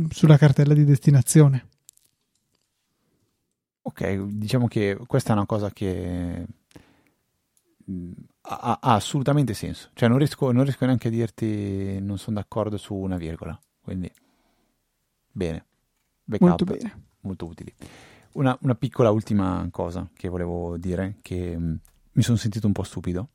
[0.09, 1.65] sulla cartella di destinazione.
[3.81, 6.45] Ok, diciamo che questa è una cosa che
[8.41, 9.89] ha, ha, assolutamente senso.
[9.93, 13.59] Cioè, non riesco, non riesco, neanche a dirti non sono d'accordo su una virgola.
[13.81, 14.11] Quindi,
[15.31, 15.65] bene.
[16.23, 17.03] Backup, molto bene.
[17.21, 17.73] Molto utili.
[18.33, 21.75] Una, una, piccola ultima cosa che volevo dire, che mh, mm,
[22.13, 23.29] mi sono sentito un po' stupido,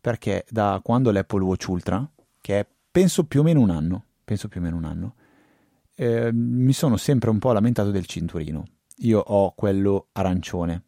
[0.00, 2.08] perché da quando l'Apple Watch Ultra,
[2.40, 5.14] che è penso più o meno un anno, penso più o meno un anno,
[5.94, 8.64] eh, mi sono sempre un po' lamentato del cinturino.
[8.98, 10.84] Io ho quello arancione,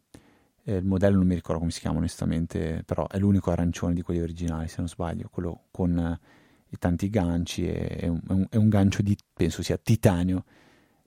[0.65, 4.01] eh, il modello non mi ricordo come si chiama onestamente, però è l'unico arancione di
[4.01, 6.19] quelli originali, se non sbaglio, quello con eh,
[6.67, 10.43] e tanti ganci, è un, è un gancio di, penso sia titanio,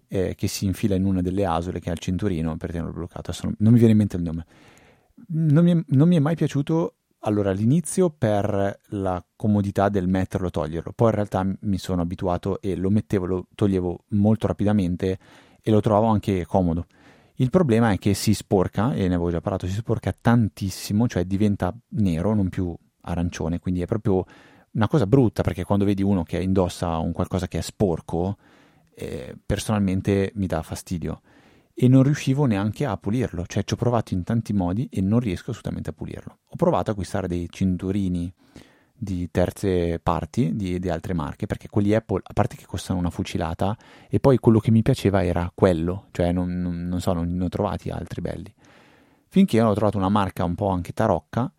[0.07, 3.33] eh, che si infila in una delle asole che ha il cinturino per tenerlo bloccato.
[3.43, 4.47] Non, non mi viene in mente il nome.
[5.29, 10.47] Non mi, è, non mi è mai piaciuto allora all'inizio per la comodità del metterlo
[10.47, 15.19] e toglierlo, poi in realtà mi sono abituato e lo mettevo, lo toglievo molto rapidamente
[15.61, 16.87] e lo trovavo anche comodo.
[17.41, 21.25] Il problema è che si sporca, e ne avevo già parlato, si sporca tantissimo, cioè
[21.25, 24.25] diventa nero, non più arancione, quindi è proprio
[24.73, 28.39] una cosa brutta perché quando vedi uno che indossa un qualcosa che è sporco,
[28.93, 31.21] eh, personalmente mi dà fastidio
[31.73, 35.21] e non riuscivo neanche a pulirlo, cioè ci ho provato in tanti modi e non
[35.21, 36.39] riesco assolutamente a pulirlo.
[36.45, 38.35] Ho provato a acquistare dei cinturini
[39.01, 43.11] di terze parti di, di, altre marche perché quelli Apple a parte che costano una
[43.11, 43.77] fucilata
[44.09, 47.45] e poi quello che mi piaceva era quello cioè non, non, non so non ne
[47.45, 48.53] ho trovati altri belli.
[49.31, 51.51] Finché ho trovato una marca un po' anche tarocca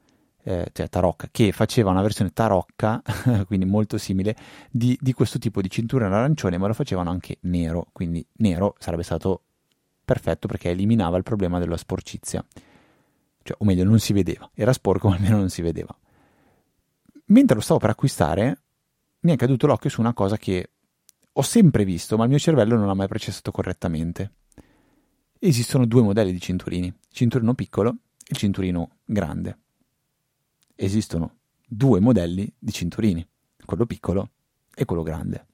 [0.44, 3.02] eh, cioè tarocca che faceva una versione tarocca
[3.48, 4.36] quindi molto simile
[4.70, 8.76] di, di questo tipo di cintura in arancione ma lo facevano anche nero quindi nero
[8.80, 9.44] sarebbe stato
[10.04, 12.44] perfetto perché eliminava il problema della sporcizia.
[13.44, 14.50] Cioè, o meglio non si vedeva.
[14.56, 15.96] Era sporco ma almeno non si vedeva
[17.30, 18.62] mentre lo stavo per acquistare,
[19.22, 20.72] mi è caduto l'occhio su una cosa che
[21.32, 24.34] ho sempre visto, ma il mio cervello non l'ha mai processato correttamente.
[25.40, 29.58] Esistono due modelli di cinturini, il cinturino piccolo e il cinturino grande.
[30.76, 33.26] Esistono due modelli di cinturini,
[33.66, 34.32] quello piccolo
[34.74, 35.48] e quello grande.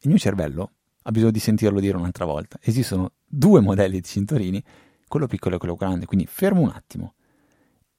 [0.00, 0.70] Il mio cervello
[1.02, 2.58] ha bisogno di sentirlo dire un'altra volta.
[2.60, 4.62] Esistono due modelli di cinturini,
[5.06, 7.14] quello piccolo e quello grande, quindi fermo un attimo.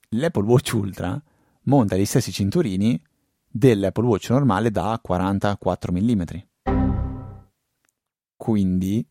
[0.09, 1.21] L'Apple Watch Ultra
[1.68, 3.01] monta gli stessi cinturini
[3.49, 6.22] dell'Apple Watch normale da 44 mm.
[8.36, 9.05] Quindi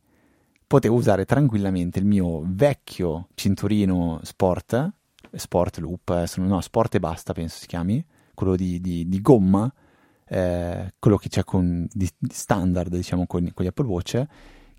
[0.66, 4.92] potevo usare tranquillamente il mio vecchio cinturino sport,
[5.32, 8.04] sport loop, no, sport e basta penso si chiami,
[8.34, 9.72] quello di, di, di gomma,
[10.28, 14.24] eh, quello che c'è con, di, standard diciamo con, con gli Apple Watch,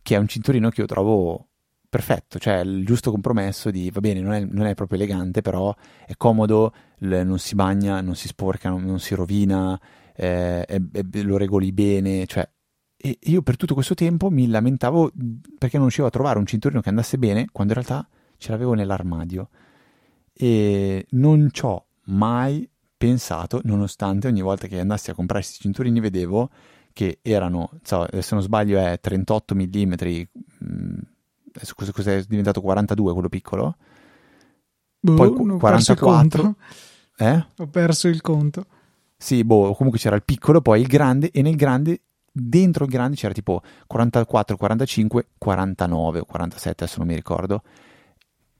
[0.01, 1.46] che è un cinturino che io trovo
[1.89, 5.73] perfetto, cioè il giusto compromesso di va bene, non è, non è proprio elegante, però
[6.05, 9.79] è comodo, l- non si bagna, non si sporca, non, non si rovina,
[10.15, 12.47] eh, è, è, lo regoli bene, cioè
[12.99, 15.11] e io per tutto questo tempo mi lamentavo
[15.59, 18.73] perché non riuscivo a trovare un cinturino che andasse bene quando in realtà ce l'avevo
[18.73, 19.49] nell'armadio.
[20.33, 22.67] E non ci ho mai
[22.97, 26.49] pensato, nonostante ogni volta che andassi a comprare questi cinturini vedevo
[26.91, 29.93] che erano, so, se non sbaglio è 38 mm
[31.75, 33.75] cos'è diventato 42 quello piccolo?
[34.99, 36.55] Boh, Poi 44.
[37.17, 37.45] Eh?
[37.57, 38.65] Ho perso il conto.
[39.15, 42.01] Sì, boh, comunque c'era il piccolo, poi il grande e nel grande
[42.31, 47.63] dentro il grande c'era tipo 44, 45, 49 o 47, adesso non mi ricordo.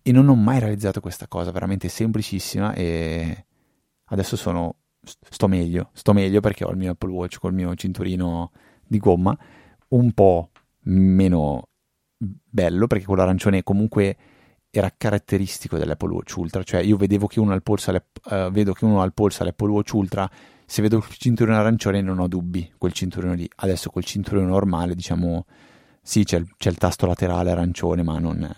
[0.01, 3.45] E non ho mai realizzato questa cosa, veramente semplicissima e
[4.05, 8.51] adesso sono sto meglio, sto meglio perché ho il mio Apple Watch col mio cinturino
[8.85, 9.37] di gomma
[9.89, 10.51] un po'
[10.83, 11.67] meno
[12.18, 14.18] bello perché quello arancione comunque
[14.70, 18.86] era caratteristico dell'Apple Watch Ultra, cioè io vedevo che uno al polso, uh, vedo che
[18.86, 20.30] uno ha il polso all'Apple Watch Ultra,
[20.65, 23.49] se vedo il cinturino arancione non ho dubbi, quel cinturino lì.
[23.55, 25.45] Adesso col cinturino normale, diciamo,
[26.01, 28.53] sì, c'è il, c'è il tasto laterale arancione, ma non,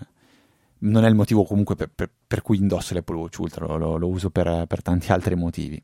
[0.79, 3.97] non, è il motivo comunque per, per, per cui indosso l'Apple Watch Ultra, lo, lo,
[3.97, 5.81] lo uso per, per, tanti altri motivi.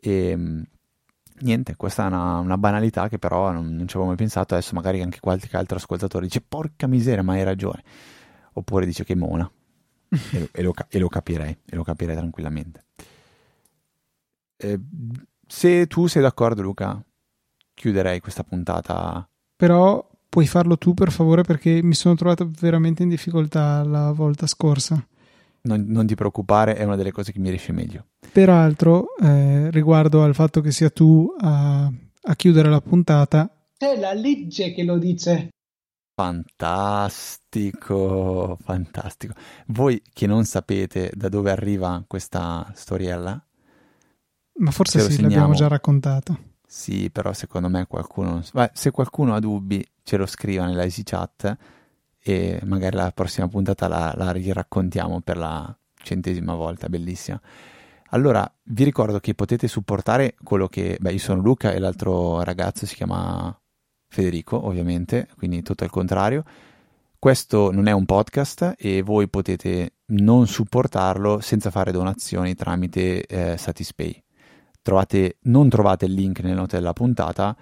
[0.00, 0.64] E ehm,
[1.40, 4.54] niente, questa è una, una, banalità che però non, non ci avevo mai pensato.
[4.54, 7.82] Adesso magari anche qualche altro ascoltatore dice porca miseria, ma hai ragione.
[8.54, 9.50] Oppure dice che mona.
[10.08, 12.84] e, lo, e, lo, e, lo, capirei, e lo capirei tranquillamente.
[14.56, 14.80] Eh,
[15.46, 17.02] se tu sei d'accordo, Luca,
[17.74, 19.28] chiuderei questa puntata.
[19.56, 24.46] Però puoi farlo tu per favore perché mi sono trovato veramente in difficoltà la volta
[24.46, 25.04] scorsa
[25.68, 28.06] non, non, ti preoccupare, è una delle cose che mi riesce meglio.
[28.32, 34.12] Peraltro, eh, riguardo al fatto che sia tu a, a chiudere la puntata, c'è la
[34.12, 35.50] legge che lo dice.
[36.16, 37.86] Fantastico,
[38.60, 39.34] fantastico.
[39.66, 43.40] Voi che non sapete da dove arriva questa storiella?
[44.54, 45.28] Ma forse sì, segniamo.
[45.28, 46.46] l'abbiamo già raccontato.
[46.66, 48.42] Sì, però secondo me qualcuno...
[48.52, 51.56] Beh, se qualcuno ha dubbi, ce lo scriva nella Easy Chat
[52.20, 57.40] e magari la prossima puntata la, la riraccontiamo per la centesima volta, bellissima.
[58.10, 60.96] Allora, vi ricordo che potete supportare quello che...
[60.98, 63.54] Beh, io sono Luca e l'altro ragazzo si chiama
[64.08, 66.44] Federico, ovviamente, quindi tutto al contrario.
[67.18, 73.56] Questo non è un podcast e voi potete non supportarlo senza fare donazioni tramite eh,
[73.58, 74.22] Satispay.
[74.80, 77.54] Trovate, non trovate il link nelle note della puntata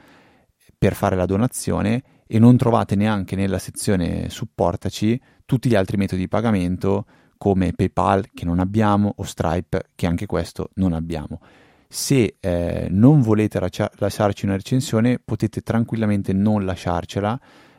[0.79, 6.23] per fare la donazione e non trovate neanche nella sezione supportaci tutti gli altri metodi
[6.23, 7.07] di pagamento
[7.39, 11.41] come PayPal che non abbiamo o Stripe che anche questo non abbiamo.
[11.89, 17.39] Se eh, non volete lascia- lasciarci una recensione, potete tranquillamente non lasciarcela.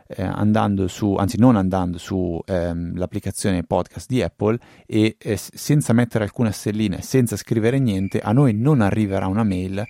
[0.10, 5.92] Eh, andando su, anzi non andando su ehm, l'applicazione podcast di Apple e eh, senza
[5.92, 9.86] mettere alcuna stellina senza scrivere niente, a noi non arriverà una mail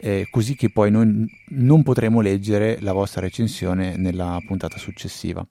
[0.00, 5.46] eh, così che poi noi non potremo leggere la vostra recensione nella puntata successiva.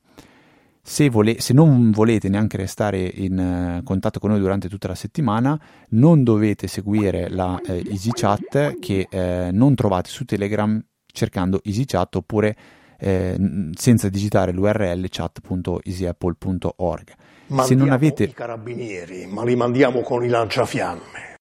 [0.82, 4.96] Se, vole- se, non volete neanche restare in uh, contatto con noi durante tutta la
[4.96, 12.16] settimana, non dovete seguire la eh, EasyChat che eh, non trovate su Telegram cercando EasyChat
[12.16, 12.58] oppure
[12.98, 13.38] eh,
[13.76, 17.14] senza digitare l'URL chat.easyapple.org.
[17.48, 21.38] Mandiamo se non avete i carabinieri, ma li mandiamo con i lanciafiamme.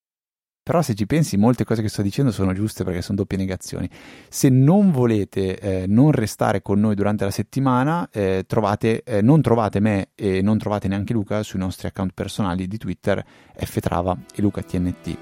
[0.68, 3.88] Però se ci pensi molte cose che sto dicendo sono giuste perché sono doppie negazioni.
[4.28, 9.40] Se non volete eh, non restare con noi durante la settimana, eh, trovate, eh, non
[9.40, 13.24] trovate me e non trovate neanche Luca sui nostri account personali di Twitter
[13.56, 15.16] ftrava e lucatnt.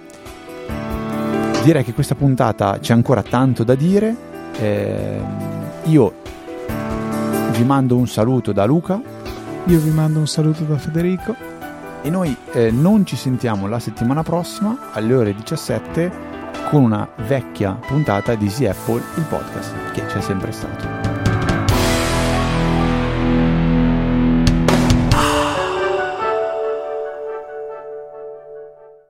[1.62, 4.16] Direi che questa puntata c'è ancora tanto da dire.
[4.59, 6.12] Ehm, io
[7.53, 9.01] vi mando un saluto da Luca.
[9.66, 11.56] Io vi mando un saluto da Federico
[12.07, 16.35] e noi eh, non ci sentiamo la settimana prossima alle ore 17
[16.71, 21.06] con una vecchia puntata di Easy Apple, il podcast che c'è sempre stato.